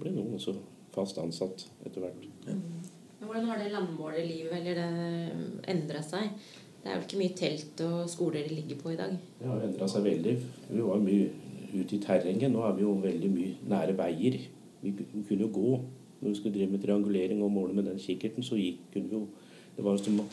ble 0.00 0.12
noen 0.16 0.34
også 0.36 0.56
fast 0.94 1.18
ansatt 1.22 1.68
etter 1.86 2.02
hvert. 2.02 2.26
Men 2.46 3.28
hvordan 3.28 3.46
har 3.52 3.62
det 3.62 3.72
landmålerlivet 3.72 4.58
eller 4.58 4.80
det 4.80 5.68
endra 5.72 6.02
seg? 6.04 6.34
Det 6.82 6.90
er 6.90 6.98
jo 6.98 7.06
ikke 7.06 7.20
mye 7.22 7.36
telt 7.38 7.80
og 7.86 8.10
skoler 8.10 8.46
det 8.46 8.58
ligger 8.58 8.82
på 8.82 8.92
i 8.92 8.98
dag. 8.98 9.14
Det 9.38 9.48
har 9.50 9.62
endra 9.66 9.88
seg 9.90 10.04
veldig. 10.06 10.34
Vi 10.68 10.82
var 10.86 11.00
mye 11.02 11.30
ute 11.72 11.96
i 11.96 12.02
terrenget. 12.02 12.50
Nå 12.52 12.66
er 12.66 12.76
vi 12.76 12.84
jo 12.84 12.92
veldig 13.02 13.30
mye 13.32 13.70
nære 13.70 13.96
veier. 13.98 14.36
Vi 14.82 14.92
kunne 14.98 15.46
jo 15.46 15.50
gå. 15.54 15.72
Når 16.20 16.28
vi 16.30 16.36
skulle 16.38 16.54
drive 16.54 16.72
med 16.72 16.82
triangulering 16.82 17.42
og 17.44 17.50
måle 17.52 17.74
med 17.76 17.90
den 17.90 17.98
kikkerten, 18.00 18.44
så 18.46 18.58
gikk, 18.58 18.86
kunne 18.92 19.10
vi 19.10 19.20
jo 19.20 19.26
Det 19.76 19.84
var 19.84 19.98
som 20.00 20.22
å 20.22 20.24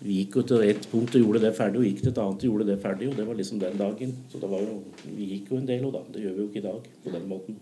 vi 0.00 0.20
gikk 0.20 0.36
jo 0.38 0.42
til 0.46 0.62
ett 0.62 0.84
punkt 0.92 1.14
og 1.18 1.22
gjorde 1.24 1.40
det 1.42 1.54
ferdig, 1.58 1.80
og 1.80 1.86
gikk 1.88 2.02
til 2.04 2.12
et 2.12 2.18
annet 2.22 2.44
og 2.44 2.50
gjorde 2.52 2.66
det 2.68 2.76
ferdig. 2.82 3.08
Og 3.10 3.16
det 3.18 3.24
var 3.26 3.34
liksom 3.40 3.58
den 3.58 3.78
dagen. 3.80 4.12
Så 4.30 4.38
det 4.42 4.50
var 4.50 4.60
jo, 4.62 4.76
vi 5.16 5.24
gikk 5.32 5.50
jo 5.50 5.56
en 5.58 5.66
del, 5.66 5.84
og 5.88 5.92
da. 5.96 6.02
Det 6.14 6.22
gjør 6.22 6.36
vi 6.36 6.42
jo 6.44 6.48
ikke 6.52 6.60
i 6.62 6.66
dag 6.68 6.86
på 7.04 7.14
den 7.16 7.26
måten. 7.32 7.56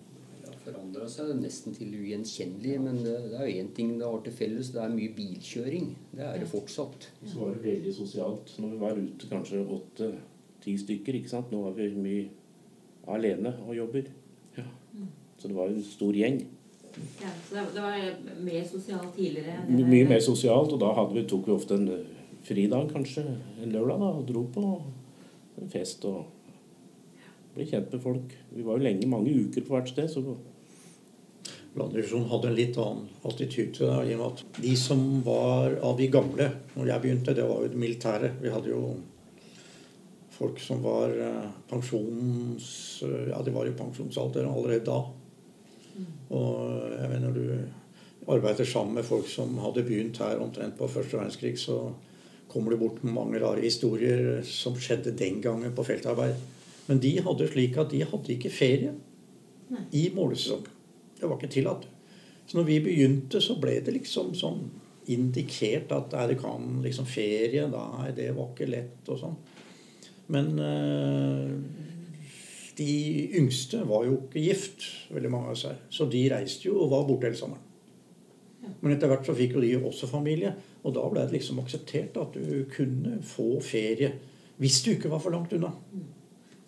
Har 0.46 0.58
forandra 0.66 1.06
seg 1.08 1.30
nesten 1.40 1.74
til 1.78 1.94
ugjenkjennelig, 1.96 2.74
men 2.82 2.98
det 3.06 3.14
det 3.30 3.38
er 3.40 3.46
jo 3.48 3.62
én 3.62 3.70
ting 3.76 3.94
det 3.98 4.04
har 4.10 4.20
til 4.26 4.32
felles. 4.36 4.72
Det 4.74 4.82
er 4.82 4.92
mye 4.92 5.14
bilkjøring. 5.16 5.86
Det 6.12 6.26
er 6.26 6.38
det 6.42 6.48
fortsatt. 6.50 7.08
Så 7.24 7.38
var 7.40 7.54
det 7.54 7.62
veldig 7.64 7.94
sosialt. 7.94 8.52
Når 8.58 8.74
vi 8.74 8.80
var 8.84 9.00
ute 9.00 9.30
kanskje 9.30 9.62
åtte-ti 9.78 10.76
stykker, 10.84 11.14
ikke 11.22 11.32
sant. 11.32 11.50
Nå 11.54 11.62
var 11.64 11.72
vi 11.78 11.88
mye 11.94 12.28
alene 13.16 13.54
og 13.66 13.72
jobber. 13.78 14.10
Ja. 14.58 14.64
Så 15.38 15.48
det 15.48 15.56
var 15.56 15.68
jo 15.70 15.76
en 15.78 15.84
stor 15.86 16.12
gjeng. 16.16 16.42
Ja, 17.20 17.28
så 17.48 17.62
det 17.74 17.82
var 17.84 17.96
mer 18.40 18.62
sosialt 18.64 19.10
tidligere? 19.16 19.56
My- 19.68 19.84
Mye 19.84 20.06
mer 20.08 20.20
sosialt, 20.24 20.72
og 20.72 20.80
da 20.80 20.92
hadde 20.96 21.12
vi, 21.14 21.24
tok 21.28 21.46
vi 21.46 21.52
ofte 21.52 21.74
en 21.76 21.90
fridag, 22.46 22.90
kanskje 22.92 23.24
en 23.26 23.72
lørdag, 23.72 24.00
da, 24.00 24.10
og 24.20 24.26
dro 24.28 24.44
på 24.54 24.66
en 25.60 25.72
fest 25.72 26.04
og 26.08 26.24
ble 27.56 27.66
kjent 27.68 27.92
med 27.92 28.02
folk. 28.04 28.36
Vi 28.52 28.64
var 28.66 28.78
jo 28.78 28.86
lenge, 28.86 29.08
mange 29.10 29.32
uker 29.32 29.64
på 29.66 29.76
hvert 29.76 29.90
sted, 29.92 30.10
så 30.12 30.36
Landdivisjonen 31.76 32.30
hadde 32.30 32.48
en 32.48 32.56
litt 32.56 32.76
annen 32.80 33.08
attityd 33.28 33.74
til 33.76 33.90
det. 33.90 33.96
i 34.08 34.14
og 34.14 34.20
med 34.20 34.26
at 34.30 34.62
De 34.62 34.70
som 34.80 35.02
var 35.26 35.74
av 35.84 35.98
de 35.98 36.06
gamle 36.08 36.46
når 36.72 36.88
jeg 36.88 37.02
begynte, 37.02 37.34
det 37.36 37.44
var 37.44 37.60
jo 37.60 37.68
det 37.68 37.80
militære. 37.82 38.30
Vi 38.40 38.52
hadde 38.52 38.70
jo 38.72 38.80
folk 40.36 40.60
som 40.60 40.80
var 40.84 41.12
eh, 41.12 41.50
pensjons... 41.68 43.02
eh, 43.04 43.28
Ja, 43.28 43.42
de 43.44 43.52
var 43.52 43.68
i 43.68 43.76
pensjonsalder 43.76 44.48
allerede 44.48 44.88
da. 44.88 45.02
Og 46.36 46.56
jeg 46.96 47.10
mener 47.12 47.36
du 47.36 47.44
arbeider 48.32 48.64
sammen 48.64 48.96
med 48.96 49.04
folk 49.04 49.28
som 49.28 49.58
hadde 49.60 49.84
begynt 49.84 50.18
her 50.18 50.40
omtrent 50.40 50.76
på 50.78 50.88
første 50.88 51.16
verdenskrig, 51.16 51.58
så 51.60 51.92
kommer 52.56 52.72
du 52.72 52.80
bort 52.80 53.02
med 53.04 53.12
mange 53.12 53.40
rare 53.42 53.60
historier 53.60 54.40
som 54.48 54.76
skjedde 54.80 55.12
den 55.16 55.42
gangen 55.44 55.74
på 55.76 55.84
feltarbeid. 55.84 56.40
Men 56.88 57.02
de 57.02 57.12
hadde 57.20 57.50
slik 57.50 57.76
at 57.82 57.92
de 57.92 58.00
hadde 58.06 58.32
ikke 58.32 58.52
ferie 58.54 58.94
i 59.92 60.06
målesesongen. 60.14 60.72
Det 61.20 61.28
var 61.28 61.36
ikke 61.36 61.52
tillatt. 61.52 61.86
Så 62.46 62.58
når 62.58 62.66
vi 62.68 62.80
begynte, 62.80 63.40
så 63.42 63.56
ble 63.60 63.80
det 63.84 63.94
liksom 63.94 64.32
sånn 64.38 64.62
indikert 65.12 65.92
at 65.94 66.14
er 66.18 66.32
det 66.32 66.38
kan 66.40 66.80
liksom 66.84 67.06
ferie. 67.10 67.66
Nei, 67.70 68.10
det 68.16 68.30
var 68.36 68.52
ikke 68.52 68.70
lett 68.70 69.10
og 69.10 69.20
sånn. 69.20 69.36
Men 70.34 70.52
øh, 70.58 71.52
de 72.78 72.90
yngste 73.38 73.82
var 73.86 74.06
jo 74.06 74.18
ikke 74.24 74.42
gift, 74.42 74.86
veldig 75.14 75.32
mange 75.32 75.54
av 75.54 75.60
seg. 75.60 75.86
Så 75.90 76.08
de 76.10 76.26
reiste 76.32 76.68
jo 76.68 76.80
og 76.80 76.92
var 76.94 77.06
borte 77.08 77.30
hele 77.30 77.38
sommeren. 77.38 77.62
Men 78.80 78.92
etter 78.92 79.08
hvert 79.08 79.26
så 79.26 79.34
fikk 79.34 79.54
jo 79.54 79.60
de 79.60 79.74
også 79.84 80.06
familie. 80.10 80.54
Og 80.84 80.94
da 80.94 81.08
ble 81.08 81.20
det 81.26 81.32
liksom 81.32 81.58
akseptert 81.62 82.16
at 82.16 82.32
du 82.34 82.64
kunne 82.76 83.18
få 83.22 83.60
ferie 83.62 84.12
hvis 84.58 84.82
du 84.84 84.90
ikke 84.94 85.10
var 85.10 85.18
for 85.20 85.30
langt 85.30 85.52
unna. 85.52 85.70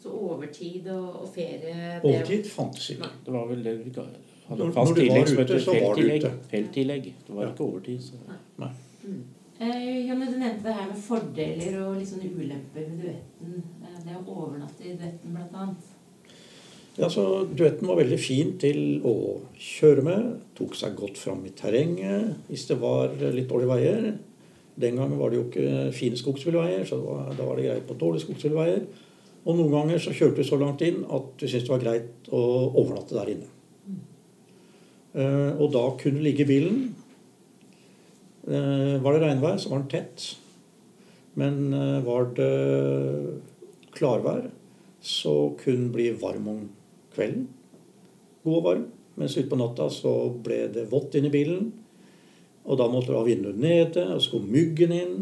Så 0.02 0.10
overtid 0.12 0.86
og, 0.92 1.22
og 1.22 1.28
ferie 1.34 1.58
det- 1.62 2.04
Overtid 2.04 2.44
fantes 2.50 2.90
ikke. 2.90 3.08
det 3.26 3.32
var 3.32 3.46
vel 3.48 3.64
det 3.64 3.78
vi 3.84 3.90
ga- 3.90 4.04
hadde 4.48 4.72
fast 4.72 4.90
når 4.90 4.94
du 4.94 5.00
var 5.00 5.24
tillegg 5.24 5.28
som 5.28 5.38
ute, 5.38 5.60
så 5.60 5.72
var 5.72 5.94
du 5.94 6.02
felttillegg. 6.02 6.24
ute. 6.24 6.32
Felttillegg. 6.50 7.04
Det 7.26 7.34
var 7.34 7.42
Ja. 7.44 7.50
ikke 7.50 7.64
overtid. 7.64 8.00
Så. 8.02 8.12
Nei. 8.58 8.70
Eh, 9.60 10.06
Janne, 10.06 10.26
du 10.32 10.38
nevnte 10.38 10.62
det 10.68 10.74
her 10.74 10.86
med 10.86 10.96
fordeler 11.02 11.80
og 11.82 11.96
litt 11.98 12.08
sånne 12.08 12.30
ulemper 12.30 12.84
ved 12.84 13.00
duetten. 13.02 13.62
Eh, 13.82 14.04
Det 14.04 14.14
å 14.14 14.36
overnatte 14.36 14.84
i 14.86 14.92
duetten, 14.96 15.34
blant 15.34 15.52
annet. 15.54 15.84
Ja, 16.98 17.06
så 17.06 17.44
Duetten 17.46 17.86
var 17.86 18.00
veldig 18.00 18.16
fin 18.18 18.56
til 18.58 19.04
å 19.06 19.14
kjøre 19.54 20.02
med. 20.02 20.30
Tok 20.58 20.74
seg 20.74 20.96
godt 20.98 21.20
fram 21.20 21.44
i 21.46 21.52
terrenget 21.54 22.48
hvis 22.48 22.64
det 22.66 22.76
var 22.80 23.12
litt 23.22 23.46
dårlige 23.50 23.70
veier. 23.70 24.08
Den 24.78 24.98
gangen 24.98 25.18
var 25.20 25.30
det 25.30 25.38
jo 25.38 25.44
ikke 25.46 25.92
fine 25.94 26.18
skogsbilveier, 26.18 26.82
så 26.86 26.98
da 27.38 27.46
var 27.46 27.58
det 27.58 27.68
greit 27.68 27.86
på 27.86 27.96
dårlige 27.98 28.24
skogsbilveier. 28.26 28.82
Og 29.46 29.56
noen 29.60 29.70
ganger 29.76 30.02
så 30.02 30.14
kjørte 30.14 30.42
du 30.42 30.48
så 30.48 30.58
langt 30.58 30.82
inn 30.86 31.04
at 31.06 31.28
du 31.38 31.44
syntes 31.46 31.68
det 31.68 31.72
var 31.72 31.84
greit 31.84 32.30
å 32.34 32.42
overnatte 32.72 33.14
der 33.14 33.30
inne. 33.36 33.52
Eh, 35.14 35.52
og 35.54 35.70
da 35.74 35.84
kunne 36.02 36.24
ligge 36.24 36.42
i 36.44 36.48
bilen. 36.50 36.80
Eh, 38.48 38.98
var 39.04 39.14
det 39.14 39.22
regnvær, 39.22 39.58
så 39.62 39.70
var 39.70 39.84
den 39.84 39.92
tett. 39.94 40.26
Men 41.38 41.62
eh, 41.70 42.00
var 42.06 42.26
det 42.34 42.50
klarvær, 43.94 44.50
så 44.98 45.36
kunne 45.62 45.86
den 45.86 45.94
bli 45.94 46.10
varm 46.18 46.50
om 46.50 46.60
kvelden. 47.14 47.48
God 48.44 48.56
og 48.60 48.64
varm. 48.68 48.86
Mens 49.18 49.36
utpå 49.40 49.58
natta 49.58 49.88
så 49.90 50.12
ble 50.44 50.64
det 50.74 50.86
vått 50.92 51.18
inni 51.18 51.30
bilen. 51.32 51.72
Og 52.68 52.78
da 52.78 52.86
måtte 52.90 53.10
du 53.10 53.18
ha 53.18 53.24
vinduet 53.26 53.58
nede, 53.58 54.04
og 54.14 54.20
så 54.22 54.36
kom 54.36 54.48
myggen 54.52 54.92
inn. 54.94 55.18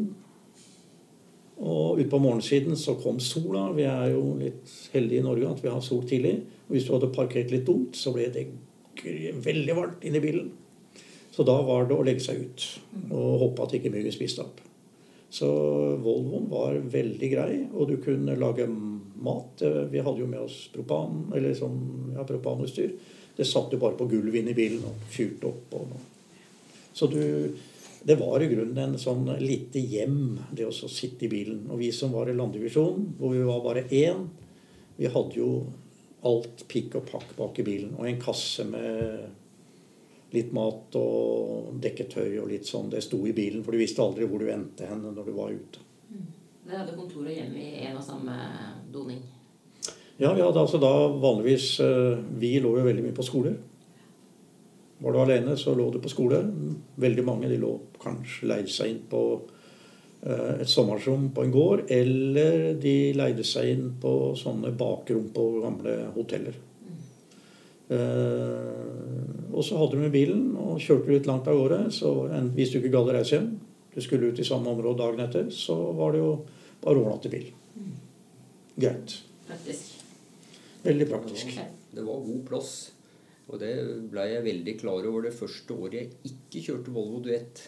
Og 1.57 2.03
utpå 2.03 2.21
morgensiden 2.21 2.77
så 2.77 2.97
kom 3.01 3.21
sola. 3.23 3.71
Vi 3.77 3.87
er 3.89 4.13
jo 4.13 4.35
litt 4.41 4.73
heldige 4.93 5.23
i 5.23 5.25
Norge 5.25 5.55
at 5.55 5.63
vi 5.65 5.73
har 5.73 5.85
sol 5.85 6.05
tidlig. 6.09 6.37
Og 6.67 6.77
hvis 6.77 6.89
du 6.89 6.93
hadde 6.97 7.13
parkert 7.15 7.55
litt 7.55 7.65
dumt, 7.69 7.97
så 7.97 8.13
ble 8.13 8.29
det 8.35 8.49
veldig 9.47 9.77
varmt 9.77 10.05
inni 10.05 10.21
bilen. 10.21 10.51
Så 11.33 11.45
da 11.45 11.57
var 11.65 11.89
det 11.89 11.97
å 11.97 12.05
legge 12.05 12.25
seg 12.25 12.43
ut 12.43 12.67
og 13.13 13.41
håpe 13.43 13.65
at 13.65 13.75
ikke 13.77 13.93
myggen 13.93 14.15
spiste 14.15 14.45
opp. 14.45 14.61
Så 15.33 15.49
Volvoen 16.01 16.47
var 16.49 16.79
veldig 16.81 17.29
grei, 17.33 17.53
og 17.75 17.91
du 17.91 17.97
kunne 18.01 18.39
lage 18.41 18.65
mat. 19.23 19.63
Eh, 19.63 19.85
Vi 19.93 20.03
hadde 20.03 20.21
jo 20.21 20.27
med 20.27 20.41
oss 20.41 20.67
propan, 20.73 21.33
eller 21.37 21.55
sånn, 21.55 21.79
ja, 22.17 22.25
propanutstyr. 22.25 22.93
Det 23.37 23.45
satt 23.45 23.73
jo 23.73 23.81
bare 23.81 23.99
på 23.99 24.09
gulvet 24.09 24.41
inne 24.41 24.55
i 24.55 24.59
bilen 24.59 24.85
og 24.89 25.09
fyrte 25.13 25.51
opp. 25.51 25.75
Og. 25.77 25.97
Så 26.97 27.09
du, 27.13 27.53
det 28.03 28.17
var 28.17 28.41
i 28.41 28.49
grunnen 28.49 28.79
en 28.81 28.99
sånn 28.99 29.29
lite 29.43 29.83
hjem, 29.83 30.39
det 30.57 30.69
å 30.69 30.73
sitte 30.73 31.27
i 31.27 31.33
bilen. 31.33 31.67
Og 31.69 31.83
vi 31.83 31.91
som 31.93 32.15
var 32.17 32.31
i 32.31 32.37
landdivisjonen, 32.37 33.17
hvor 33.19 33.35
vi 33.35 33.45
var 33.45 33.65
bare 33.65 33.89
én, 33.93 34.29
vi 34.97 35.11
hadde 35.13 35.37
jo 35.37 35.51
alt 36.27 36.65
pikk 36.69 36.97
og 37.01 37.11
pakk 37.11 37.35
bak 37.37 37.61
i 37.61 37.67
bilen. 37.67 37.93
Og 37.99 38.09
en 38.09 38.23
kasse 38.23 38.65
med 38.65 39.27
litt 40.35 40.53
mat 40.57 40.97
og 40.99 41.77
dekketøy 41.83 42.39
og 42.41 42.51
litt 42.51 42.67
sånn. 42.69 42.91
Det 42.93 43.05
sto 43.05 43.21
i 43.29 43.35
bilen, 43.37 43.63
for 43.65 43.77
du 43.77 43.81
visste 43.81 44.03
aldri 44.05 44.29
hvor 44.29 44.43
du 44.43 44.51
endte 44.53 44.89
hen 44.89 45.05
når 45.05 45.29
du 45.29 45.33
var 45.37 45.53
ute. 45.55 45.85
Dere 46.67 46.81
hadde 46.83 46.97
kontor 46.99 47.29
og 47.29 47.31
hjem 47.31 47.53
i 47.63 47.69
en 47.87 47.95
og 47.95 48.03
samme 48.03 48.35
doning. 48.91 49.21
Ja, 50.19 50.33
vi 50.35 50.43
hadde 50.43 50.59
altså 50.59 50.81
da 50.83 50.93
vanligvis 51.21 51.77
eh, 51.85 52.17
Vi 52.41 52.57
lå 52.65 52.73
jo 52.79 52.87
veldig 52.87 53.05
mye 53.05 53.15
på 53.15 53.27
skoler. 53.27 53.55
Var 54.99 55.13
du 55.13 55.19
alene, 55.21 55.55
så 55.61 55.77
lå 55.79 55.91
du 55.95 56.01
på 56.03 56.11
skole. 56.11 56.41
Veldig 56.99 57.25
mange 57.27 57.51
de 57.53 57.61
lå 57.63 57.71
kanskje 58.03 58.49
leide 58.51 58.73
seg 58.73 58.91
inn 58.91 59.05
på 59.13 59.21
eh, 60.25 60.65
et 60.65 60.73
sommerrom 60.73 61.29
på 61.37 61.45
en 61.45 61.55
gård, 61.55 61.85
eller 61.93 62.75
de 62.83 62.97
leide 63.15 63.47
seg 63.47 63.71
inn 63.77 63.87
på 64.03 64.35
sånne 64.41 64.75
bakrom 64.75 65.31
på 65.37 65.47
gamle 65.63 65.97
hoteller. 66.17 66.59
Eh, 67.95 69.23
og 69.53 69.63
så 69.63 69.79
hadde 69.79 69.95
du 69.95 70.03
med 70.03 70.17
bilen 70.17 70.49
og 70.59 70.83
kjørte 70.83 71.15
litt 71.15 71.31
langt 71.31 71.47
av 71.47 71.61
gårde. 71.61 71.85
Så 71.95 72.17
hvis 72.59 72.75
du 72.75 72.81
ikke 72.81 72.97
gadd 72.99 73.15
å 73.15 73.19
reise 73.21 73.39
hjem, 73.39 73.51
du 73.95 74.03
skulle 74.03 74.33
ut 74.33 74.43
i 74.43 74.51
samme 74.51 74.75
område 74.75 75.05
dagen 75.05 75.23
etter, 75.29 75.53
så 75.55 75.79
var 75.95 76.17
det 76.17 76.25
jo 76.25 76.33
bare 76.83 76.99
å 76.99 77.05
overnatte 77.05 77.31
i 77.31 77.35
bil. 77.37 77.49
Greit. 78.77 79.17
Praktisk. 79.47 79.95
Veldig 80.87 81.09
praktisk. 81.11 81.57
Det 81.97 82.05
var 82.05 82.27
god 82.27 82.45
plass. 82.49 82.75
Og 83.47 83.61
det 83.63 83.73
blei 84.11 84.33
jeg 84.33 84.47
veldig 84.47 84.75
klar 84.81 85.07
over 85.07 85.29
det 85.29 85.35
første 85.37 85.75
året 85.75 86.01
jeg 86.01 86.33
ikke 86.33 86.65
kjørte 86.67 86.95
Volvo 86.95 87.23
Duett. 87.23 87.63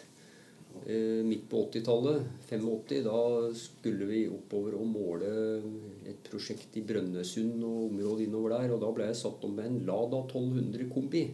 Eh, 0.85 1.21
midt 1.25 1.47
på 1.49 1.63
80-tallet, 1.65 2.27
85, 2.49 2.99
da 3.07 3.19
skulle 3.57 4.07
vi 4.09 4.21
oppover 4.31 4.75
og 4.77 4.87
måle 4.91 5.31
et 6.07 6.29
prosjekt 6.29 6.77
i 6.79 6.83
Brønnøysund 6.87 7.63
og 7.65 7.87
området 7.89 8.27
innover 8.27 8.55
der. 8.55 8.73
Og 8.75 8.83
da 8.83 8.91
ble 8.95 9.07
jeg 9.09 9.21
satt 9.21 9.45
om 9.47 9.55
med 9.55 9.69
en 9.69 9.79
Lada 9.87 10.21
1200 10.27 10.89
kombi. 10.93 11.25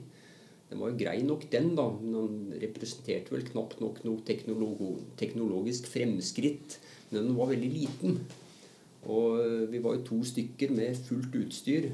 Den 0.70 0.82
var 0.82 0.92
jo 0.92 1.00
grei 1.00 1.20
nok, 1.26 1.46
den, 1.52 1.74
da. 1.78 1.90
Men 2.00 2.16
den 2.16 2.62
representerte 2.64 3.34
vel 3.36 3.46
knapt 3.52 3.82
nok 3.84 4.02
noe 4.06 4.24
teknologisk 4.26 5.90
fremskritt. 5.94 6.80
Den 7.15 7.32
var 7.38 7.51
veldig 7.54 7.71
liten. 7.71 8.19
Og 9.06 9.39
eh, 9.41 9.63
vi 9.71 9.82
var 9.84 9.97
jo 9.97 10.06
to 10.10 10.19
stykker 10.25 10.73
med 10.75 10.99
fullt 11.08 11.36
utstyr. 11.41 11.89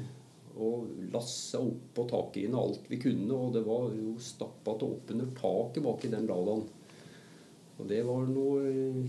Og 0.52 1.08
lassa 1.14 1.62
opp 1.64 1.96
på 1.96 2.22
inn 2.42 2.54
alt 2.58 2.88
vi 2.90 3.00
kunne. 3.00 3.32
Og 3.32 3.56
det 3.56 3.64
var 3.66 3.90
jo 3.96 4.16
stappa 4.20 4.76
til 4.78 4.96
åpne 4.98 5.32
taket 5.38 5.84
bak 5.84 6.06
i 6.06 6.12
den 6.12 6.28
Ladaen. 6.28 6.64
Og 7.80 7.88
det 7.88 8.02
var 8.06 8.26
noe 8.28 8.62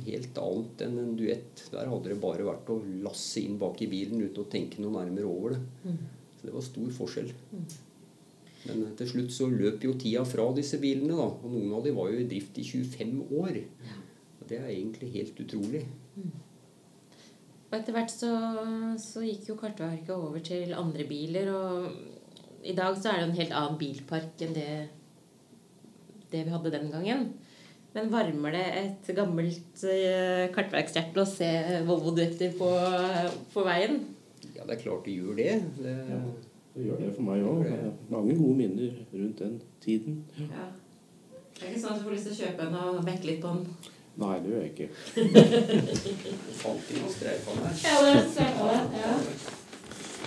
helt 0.06 0.38
annet 0.40 0.84
enn 0.86 1.00
en 1.02 1.16
duett. 1.20 1.66
Der 1.74 1.90
hadde 1.92 2.14
det 2.14 2.22
bare 2.24 2.48
vært 2.48 2.72
å 2.74 2.80
lasse 3.04 3.44
inn 3.44 3.60
bak 3.62 3.82
i 3.84 3.90
bilen 3.92 4.24
uten 4.24 4.46
å 4.46 4.50
tenke 4.50 4.82
noe 4.82 4.96
nærmere 4.96 5.30
over 5.30 5.56
det. 5.56 5.96
Så 6.40 6.48
det 6.48 6.54
var 6.56 6.66
stor 6.66 6.94
forskjell. 6.96 7.34
Men 8.64 8.86
til 8.98 9.10
slutt 9.12 9.36
så 9.36 9.50
løp 9.52 9.84
jo 9.84 9.94
tida 10.00 10.24
fra 10.26 10.48
disse 10.56 10.80
bilene, 10.82 11.18
da. 11.20 11.28
Og 11.44 11.52
noen 11.52 11.76
av 11.76 11.84
de 11.86 11.94
var 11.96 12.10
jo 12.14 12.22
i 12.24 12.28
drift 12.30 12.58
i 12.62 12.66
25 12.66 13.20
år. 13.44 13.60
Og 14.44 14.50
det 14.50 14.58
er 14.60 14.74
egentlig 14.74 15.12
helt 15.14 15.38
utrolig. 15.40 15.86
Og 17.72 17.78
etter 17.78 17.96
hvert 17.96 18.12
så, 18.12 18.32
så 19.02 19.24
gikk 19.24 19.48
jo 19.50 19.56
Kartverket 19.58 20.12
over 20.14 20.44
til 20.44 20.76
andre 20.78 21.06
biler, 21.08 21.48
og 21.56 21.88
i 22.64 22.76
dag 22.76 22.98
så 23.00 23.14
er 23.14 23.22
det 23.22 23.30
en 23.30 23.40
helt 23.40 23.56
annen 23.56 23.80
bilpark 23.80 24.44
enn 24.44 24.54
det, 24.58 24.68
det 26.34 26.44
vi 26.44 26.54
hadde 26.54 26.74
den 26.76 26.92
gangen. 26.92 27.26
Men 27.94 28.12
varmer 28.12 28.54
det 28.56 28.66
et 28.82 29.10
gammelt 29.16 29.84
uh, 29.86 30.52
kartverkshjerte 30.54 31.24
å 31.24 31.30
se 31.30 31.50
Volvo 31.88 32.14
Duetter 32.18 32.54
på, 32.58 32.70
på 33.54 33.66
veien? 33.68 34.00
Ja, 34.54 34.66
det 34.66 34.76
er 34.76 34.84
klart 34.84 35.08
det 35.08 35.16
gjør 35.16 35.40
det. 35.40 35.52
det 35.80 35.98
Det 36.74 36.88
gjør 36.88 37.04
det 37.04 37.12
for 37.16 37.28
meg 37.30 37.48
òg. 37.48 37.68
Mange 38.12 38.36
gode 38.36 38.56
minner 38.60 38.96
rundt 39.14 39.44
den 39.46 39.60
tiden. 39.82 40.24
Ja. 40.42 40.72
Det 41.54 41.68
er 41.68 41.76
ikke 41.76 41.84
sånn 41.84 41.94
at 41.94 42.02
du 42.02 42.08
får 42.08 42.16
lyst 42.16 42.30
til 42.30 42.34
å 42.34 42.40
kjøpe 42.42 42.66
en 42.66 42.80
og 42.82 43.04
mekke 43.06 43.30
litt 43.30 43.44
på 43.44 43.54
den? 43.54 43.93
Nei, 44.22 44.36
det 44.44 44.52
gjør 44.52 44.62
jeg 44.62 44.74
ikke. 44.74 44.90
fant 46.62 46.92
inn 46.94 47.06
og 47.08 47.14
streifa 47.16 47.56
der. 47.58 47.80
Ja, 47.82 47.96
det. 48.06 48.50
Ja. 49.00 49.16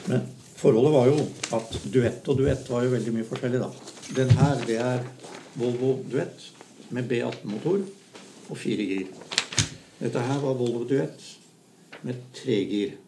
Men 0.07 0.25
forholdet 0.59 0.95
var 0.97 1.11
jo 1.11 1.21
at 1.61 1.77
duett 1.95 2.31
og 2.33 2.41
duett 2.41 2.67
var 2.73 2.87
jo 2.87 2.95
veldig 2.97 3.15
mye 3.15 3.29
forskjellig, 3.29 3.63
da. 3.63 3.71
Den 4.17 4.35
her, 4.39 4.67
det 4.67 4.81
er 4.83 5.07
Volvo 5.57 5.93
Duett 6.11 6.49
med 6.95 7.07
B18-motor 7.11 7.85
og 8.51 8.59
fire 8.59 8.87
gir. 8.87 9.07
Dette 10.01 10.23
her 10.23 10.43
var 10.43 10.59
Volvo 10.59 10.83
Duett 10.89 11.23
med 12.07 12.27
tre 12.37 12.59
gir. 12.67 12.99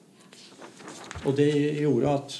Og 1.26 1.34
det 1.36 1.50
gjorde 1.82 2.14
at 2.14 2.38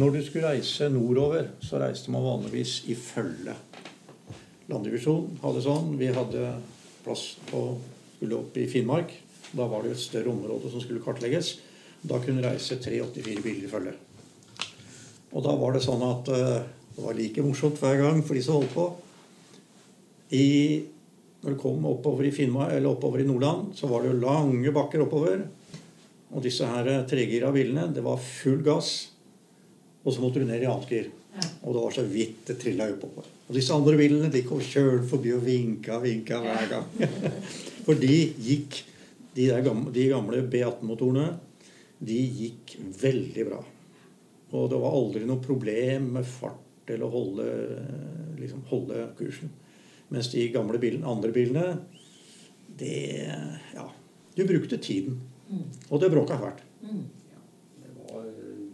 når 0.00 0.16
du 0.16 0.20
skulle 0.24 0.50
reise 0.52 0.88
nordover, 0.88 1.48
så 1.60 1.80
reiste 1.82 2.12
man 2.14 2.24
vanligvis 2.24 2.80
i 2.88 2.96
følge. 2.96 3.54
Landdivisjonen 4.70 5.40
hadde 5.42 5.64
sånn. 5.64 5.96
Vi 5.98 6.12
hadde 6.14 6.52
plass 7.04 7.34
på 7.50 7.64
Skulle 8.20 8.36
opp 8.36 8.56
i 8.60 8.66
Finnmark. 8.68 9.14
Da 9.56 9.64
var 9.64 9.80
det 9.80 9.94
jo 9.94 9.96
et 9.96 10.02
større 10.02 10.28
område 10.28 10.68
som 10.68 10.82
skulle 10.82 11.00
kartlegges. 11.00 11.54
Da 12.04 12.18
kunne 12.20 12.44
reise 12.44 12.76
384 12.76 13.40
biler 13.40 13.64
i 13.64 13.70
følge. 13.70 13.94
Og 15.32 15.44
da 15.46 15.54
var 15.56 15.72
det 15.72 15.80
sånn 15.84 16.04
at 16.04 16.28
eh, 16.34 16.66
det 16.96 17.04
var 17.04 17.16
like 17.16 17.44
morsomt 17.46 17.80
hver 17.80 17.96
gang 18.00 18.20
for 18.20 18.36
de 18.36 18.42
som 18.44 18.58
holdt 18.58 18.74
på. 18.74 18.84
I, 20.36 20.48
når 21.40 21.56
du 21.56 21.60
kom 21.62 21.88
oppover 21.88 22.28
i 22.28 22.34
Finnmark, 22.34 22.74
eller 22.76 22.92
oppover 22.92 23.22
i 23.22 23.26
Nordland, 23.28 23.72
så 23.78 23.88
var 23.90 24.04
det 24.04 24.12
jo 24.12 24.20
lange 24.20 24.74
bakker 24.76 25.06
oppover. 25.06 25.46
Og 26.30 26.44
disse 26.44 26.68
her 26.68 26.92
eh, 26.92 27.02
tregira 27.08 27.50
bilene, 27.54 27.88
det 27.94 28.04
var 28.04 28.20
full 28.22 28.60
gass. 28.66 28.94
Og 30.04 30.12
så 30.12 30.22
måtte 30.22 30.44
du 30.44 30.48
ned 30.48 30.60
i 30.60 30.70
annet 30.70 30.92
gir. 30.92 31.12
Ja. 31.34 31.50
Og 31.64 31.76
det 31.76 31.84
var 31.84 31.96
så 31.96 32.08
vidt 32.10 32.44
det 32.48 32.60
trilla 32.60 32.88
oppover. 32.92 33.39
Og 33.50 33.56
disse 33.58 33.74
andre 33.74 33.96
bilene 33.98 34.28
de 34.30 34.44
kom 34.46 34.60
kjølen 34.62 35.08
forbi 35.10 35.32
og 35.34 35.42
vinka 35.42 35.96
vinka 35.98 36.36
hver 36.38 36.68
gang. 36.70 36.84
For 37.84 37.98
de 37.98 38.14
gikk 38.38 38.84
De, 39.30 39.44
der 39.46 39.62
gamle, 39.62 39.92
de 39.94 40.08
gamle 40.10 40.40
B18-motorene 40.50 41.28
de 42.02 42.16
gikk 42.18 42.72
veldig 42.98 43.44
bra. 43.46 43.58
Og 44.50 44.64
det 44.72 44.78
var 44.82 44.96
aldri 44.96 45.26
noe 45.28 45.42
problem 45.44 46.08
med 46.16 46.26
fart 46.26 46.90
eller 46.90 47.06
å 47.06 47.12
holde, 47.12 47.46
liksom, 48.40 48.64
holde 48.72 49.04
kursen. 49.18 49.52
Mens 50.10 50.32
de 50.32 50.48
gamle 50.50 50.80
bilene, 50.82 51.06
andre 51.06 51.30
bilene 51.34 51.66
det 52.80 53.30
Ja. 53.76 53.86
Du 54.34 54.42
brukte 54.46 54.78
tiden. 54.82 55.20
Og 55.90 56.00
det 56.00 56.10
bråka 56.10 56.38
fælt. 56.38 56.64
Det 56.82 57.94
var, 57.98 58.26
eh, 58.26 58.66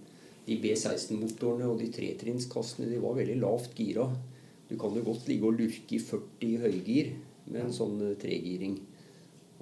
de 0.47 0.57
B16-motorene 0.63 1.69
og 1.69 1.81
de 1.81 1.91
tretrinnskassene 1.93 2.89
de 2.89 2.99
var 3.01 3.17
veldig 3.17 3.37
lavt 3.41 3.75
gira. 3.77 4.09
Du 4.69 4.75
kan 4.81 4.95
jo 4.97 5.05
godt 5.07 5.29
ligge 5.31 5.47
og 5.47 5.59
lurke 5.61 5.97
i 5.97 6.03
40 6.03 6.63
høygir 6.65 7.13
med 7.47 7.69
en 7.69 7.75
sånn 7.75 8.01
eh, 8.03 8.17
tregiring. 8.19 8.81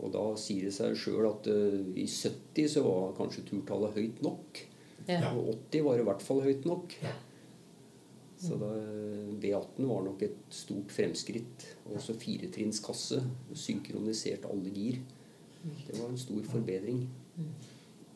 Og 0.00 0.10
da 0.14 0.22
sier 0.40 0.66
det 0.66 0.74
seg 0.74 0.96
sjøl 0.98 1.28
at 1.28 1.46
uh, 1.52 1.76
i 1.94 2.06
70 2.10 2.70
så 2.72 2.82
var 2.82 3.12
kanskje 3.18 3.44
turtallet 3.46 3.94
høyt 3.94 4.24
nok. 4.26 4.62
Ja. 5.06 5.30
Og 5.36 5.52
80 5.70 5.84
var 5.86 6.00
i 6.00 6.06
hvert 6.08 6.24
fall 6.24 6.42
høyt 6.42 6.66
nok. 6.66 6.96
Så 8.44 8.58
da, 8.60 8.70
B18 9.40 9.86
var 9.86 10.02
nok 10.04 10.24
et 10.26 10.40
stort 10.52 10.90
fremskritt. 10.92 11.68
Og 11.86 12.00
også 12.00 12.16
firetrinnskasse. 12.18 13.20
Synkronisert 13.54 14.48
alle 14.50 14.72
gir. 14.74 14.98
Det 15.62 15.94
var 15.94 16.10
en 16.10 16.18
stor 16.18 16.42
forbedring. 16.50 17.06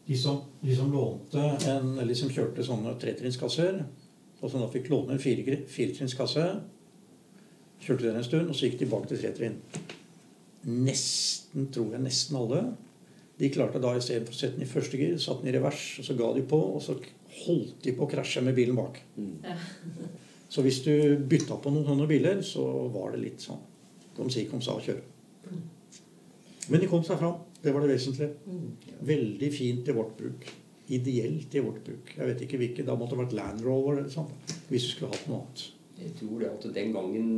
De 0.09 0.17
som, 0.17 0.43
de 0.61 0.75
som 0.77 0.91
lånte 0.93 1.45
en, 1.69 1.95
eller 2.01 2.17
som 2.17 2.33
kjørte 2.33 2.65
sånne 2.65 2.95
tretrinnskasser, 3.01 3.83
og 4.39 4.51
som 4.51 4.63
da 4.63 4.69
fikk 4.73 4.89
låne 4.93 5.17
en 5.17 5.21
fire, 5.21 5.63
firetrinnskasse, 5.69 6.45
kjørte 7.85 8.09
den 8.09 8.21
en 8.21 8.27
stund, 8.27 8.51
og 8.51 8.57
så 8.57 8.67
gikk 8.67 8.79
de 8.79 8.85
tilbake 8.85 9.11
til 9.11 9.23
Tretvin. 9.23 9.59
Nesten, 10.69 11.69
tror 11.75 11.95
jeg, 11.95 12.05
nesten 12.05 12.39
alle. 12.39 12.63
De 13.39 13.51
klarte 13.55 13.81
da 13.83 13.95
istedenfor 13.97 14.35
å 14.35 14.39
sette 14.39 14.59
den 14.59 14.67
i 14.67 14.71
første 14.71 14.99
gir, 14.99 15.17
satt 15.23 15.45
den 15.45 15.53
i 15.53 15.57
revers, 15.57 15.85
og 16.01 16.09
så 16.09 16.17
ga 16.19 16.33
de 16.35 16.43
på, 16.51 16.59
og 16.75 16.83
så 16.83 16.99
holdt 17.45 17.85
de 17.85 17.95
på 17.95 18.07
å 18.07 18.11
krasje 18.11 18.43
med 18.45 18.57
bilen 18.59 18.79
bak. 18.79 19.01
Så 20.49 20.63
hvis 20.65 20.79
du 20.81 20.95
bytta 21.29 21.59
på 21.61 21.69
noen 21.69 21.85
sånne 21.85 22.07
biler, 22.09 22.39
så 22.41 22.63
var 22.89 23.11
det 23.13 23.19
litt 23.21 23.43
sånn 23.45 23.59
kom 24.19 24.31
si, 24.33 24.47
kom 24.51 24.63
sa 24.65 24.75
kjøre. 24.83 25.03
Men 26.69 26.83
de 26.83 26.89
kom 26.91 27.05
seg 27.07 27.21
fram. 27.21 27.37
Det 27.63 27.73
var 27.75 27.85
det 27.85 27.95
vesentlige. 27.95 28.57
Veldig 29.09 29.51
fint 29.55 29.89
i 29.89 29.95
vårt 29.95 30.17
bruk. 30.19 30.47
Ideelt 30.95 31.55
i 31.55 31.63
vårt 31.63 31.83
bruk. 31.87 32.13
Jeg 32.17 32.31
vet 32.31 32.45
ikke 32.45 32.61
hvilke. 32.61 32.87
Da 32.87 32.97
måtte 32.99 33.15
det 33.15 33.23
vært 33.23 33.37
Land 33.39 33.65
Rover 33.67 34.01
eller 34.01 34.13
sånt, 34.13 34.57
hvis 34.69 34.89
du 34.89 34.91
skulle 34.91 35.13
hatt 35.15 35.29
noe 35.31 35.43
annet. 35.43 35.65
Jeg 35.99 36.15
tror 36.19 36.43
det 36.43 36.51
at 36.53 36.67
den 36.75 36.93
gangen 36.95 37.31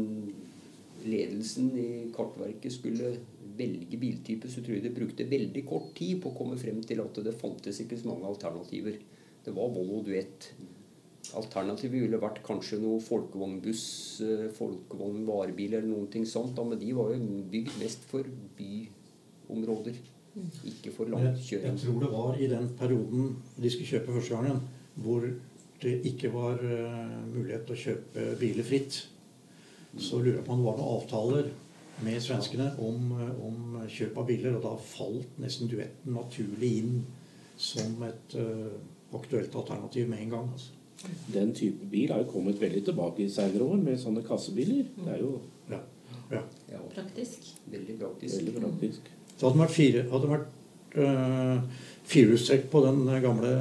ledelsen 1.05 1.70
i 1.81 1.90
Kartverket 2.14 2.75
skulle 2.75 3.14
velge 3.61 4.01
biltype, 4.01 4.49
så 4.49 4.62
tror 4.64 4.77
jeg 4.77 4.85
det 4.85 4.96
brukte 4.96 5.29
veldig 5.29 5.62
kort 5.68 5.94
tid 5.96 6.20
på 6.23 6.33
å 6.33 6.37
komme 6.37 6.59
frem 6.61 6.81
til 6.87 7.01
at 7.03 7.23
det 7.25 7.37
fantes 7.40 7.81
ikke 7.83 7.99
så 8.01 8.11
mange 8.12 8.29
alternativer. 8.29 9.01
Det 9.44 9.55
var 9.57 9.73
Volvo 9.73 10.03
Duett. 10.05 10.51
Alternativet 11.37 12.07
ville 12.07 12.20
vært 12.20 12.40
kanskje 12.44 12.81
noe 12.83 13.01
folkevognbuss, 13.05 13.83
folkevognvarebil 14.57 15.77
eller 15.77 15.88
noen 15.90 16.09
ting 16.12 16.25
sånt. 16.29 16.57
Da, 16.57 16.64
men 16.66 16.81
de 16.81 16.90
var 16.96 17.12
jo 17.14 17.20
bygd 17.53 17.77
mest 17.81 18.07
for 18.11 18.27
byområder. 18.59 20.01
Ikke 20.70 20.92
for 20.94 21.11
Jeg, 21.11 21.37
jeg 21.51 21.77
tror 21.83 22.03
det 22.05 22.11
var 22.12 22.37
i 22.38 22.49
den 22.51 22.68
perioden 22.79 23.33
de 23.59 23.70
skulle 23.70 23.88
kjøpe 23.88 24.14
første 24.16 24.37
gangen, 24.37 24.61
hvor 25.03 25.27
det 25.83 25.97
ikke 26.11 26.31
var 26.33 26.61
eh, 26.61 27.16
mulighet 27.31 27.66
til 27.69 27.77
å 27.77 27.83
kjøpe 27.85 28.27
biler 28.40 28.66
fritt. 28.66 29.01
Så 29.99 30.21
lurer 30.21 30.38
jeg 30.38 30.47
på 30.47 30.55
om 30.55 30.62
det 30.62 30.69
var 30.69 30.79
noen 30.79 30.97
avtaler 30.99 31.49
med 32.05 32.21
svenskene 32.23 32.71
om, 32.85 33.12
eh, 33.19 33.33
om 33.47 33.81
kjøp 33.90 34.21
av 34.21 34.29
biler. 34.29 34.57
Og 34.59 34.64
da 34.64 34.75
falt 34.85 35.40
nesten 35.43 35.71
duetten 35.71 36.16
naturlig 36.16 36.75
inn 36.83 37.01
som 37.61 37.99
et 38.07 38.37
uh, 38.40 38.73
aktuelt 39.12 39.55
alternativ 39.61 40.07
med 40.09 40.23
en 40.25 40.31
gang. 40.33 40.47
Altså. 40.55 41.11
Den 41.33 41.51
type 41.57 41.85
bil 41.93 42.12
har 42.12 42.23
jo 42.23 42.31
kommet 42.33 42.61
veldig 42.61 42.81
tilbake 42.87 43.27
i 43.27 43.33
senere 43.33 43.66
år 43.69 43.83
med 43.83 44.01
sånne 44.01 44.23
kassebiler. 44.25 44.87
Det 44.97 45.12
er 45.16 45.25
jo 45.25 45.35
Ja. 45.69 45.81
Ja. 46.31 46.40
Ja, 46.71 46.79
Praktisk. 46.95 47.51
veldig 47.66 47.99
praktisk. 47.99 48.37
veldig 48.38 48.62
praktisk. 48.62 49.11
Så 49.37 49.47
hadde 49.47 49.59
det 49.59 49.64
vært 49.66 49.77
fire 49.77 50.03
hadde 50.11 50.23
det 50.23 50.33
vært 50.37 50.49
uh, 50.97 51.85
firehjulstrekk 52.05 52.71
på 52.71 52.85
den 52.87 53.23
gamle 53.23 53.53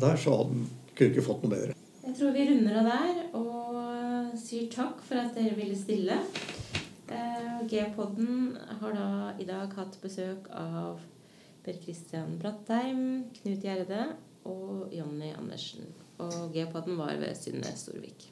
der, 0.00 0.16
så 0.16 0.36
hadde 0.36 0.54
den 0.54 0.66
kunne 0.98 1.14
ikke 1.14 1.26
fått 1.28 1.44
noe 1.44 1.54
bedre. 1.54 1.76
Jeg 2.04 2.16
tror 2.18 2.32
vi 2.34 2.46
runder 2.48 2.78
av 2.80 2.88
der 2.88 3.18
og 3.38 4.38
sier 4.38 4.70
takk 4.72 5.02
for 5.04 5.20
at 5.20 5.36
dere 5.36 5.56
ville 5.58 5.76
stille. 5.78 6.16
Eh, 7.08 7.60
G-podden 7.68 8.56
har 8.80 8.96
da 8.96 9.10
i 9.40 9.46
dag 9.48 9.72
hatt 9.78 9.98
besøk 10.02 10.48
av 10.52 11.02
Per 11.64 11.78
Kristian 11.82 12.38
Brattheim, 12.40 13.28
Knut 13.38 13.64
Gjerde 13.64 14.02
og 14.48 14.92
Jonny 14.94 15.30
Andersen. 15.36 15.88
Og 16.24 16.50
G-podden 16.54 16.98
var 16.98 17.16
ved 17.20 17.36
Synne 17.38 17.76
Storvik. 17.76 18.30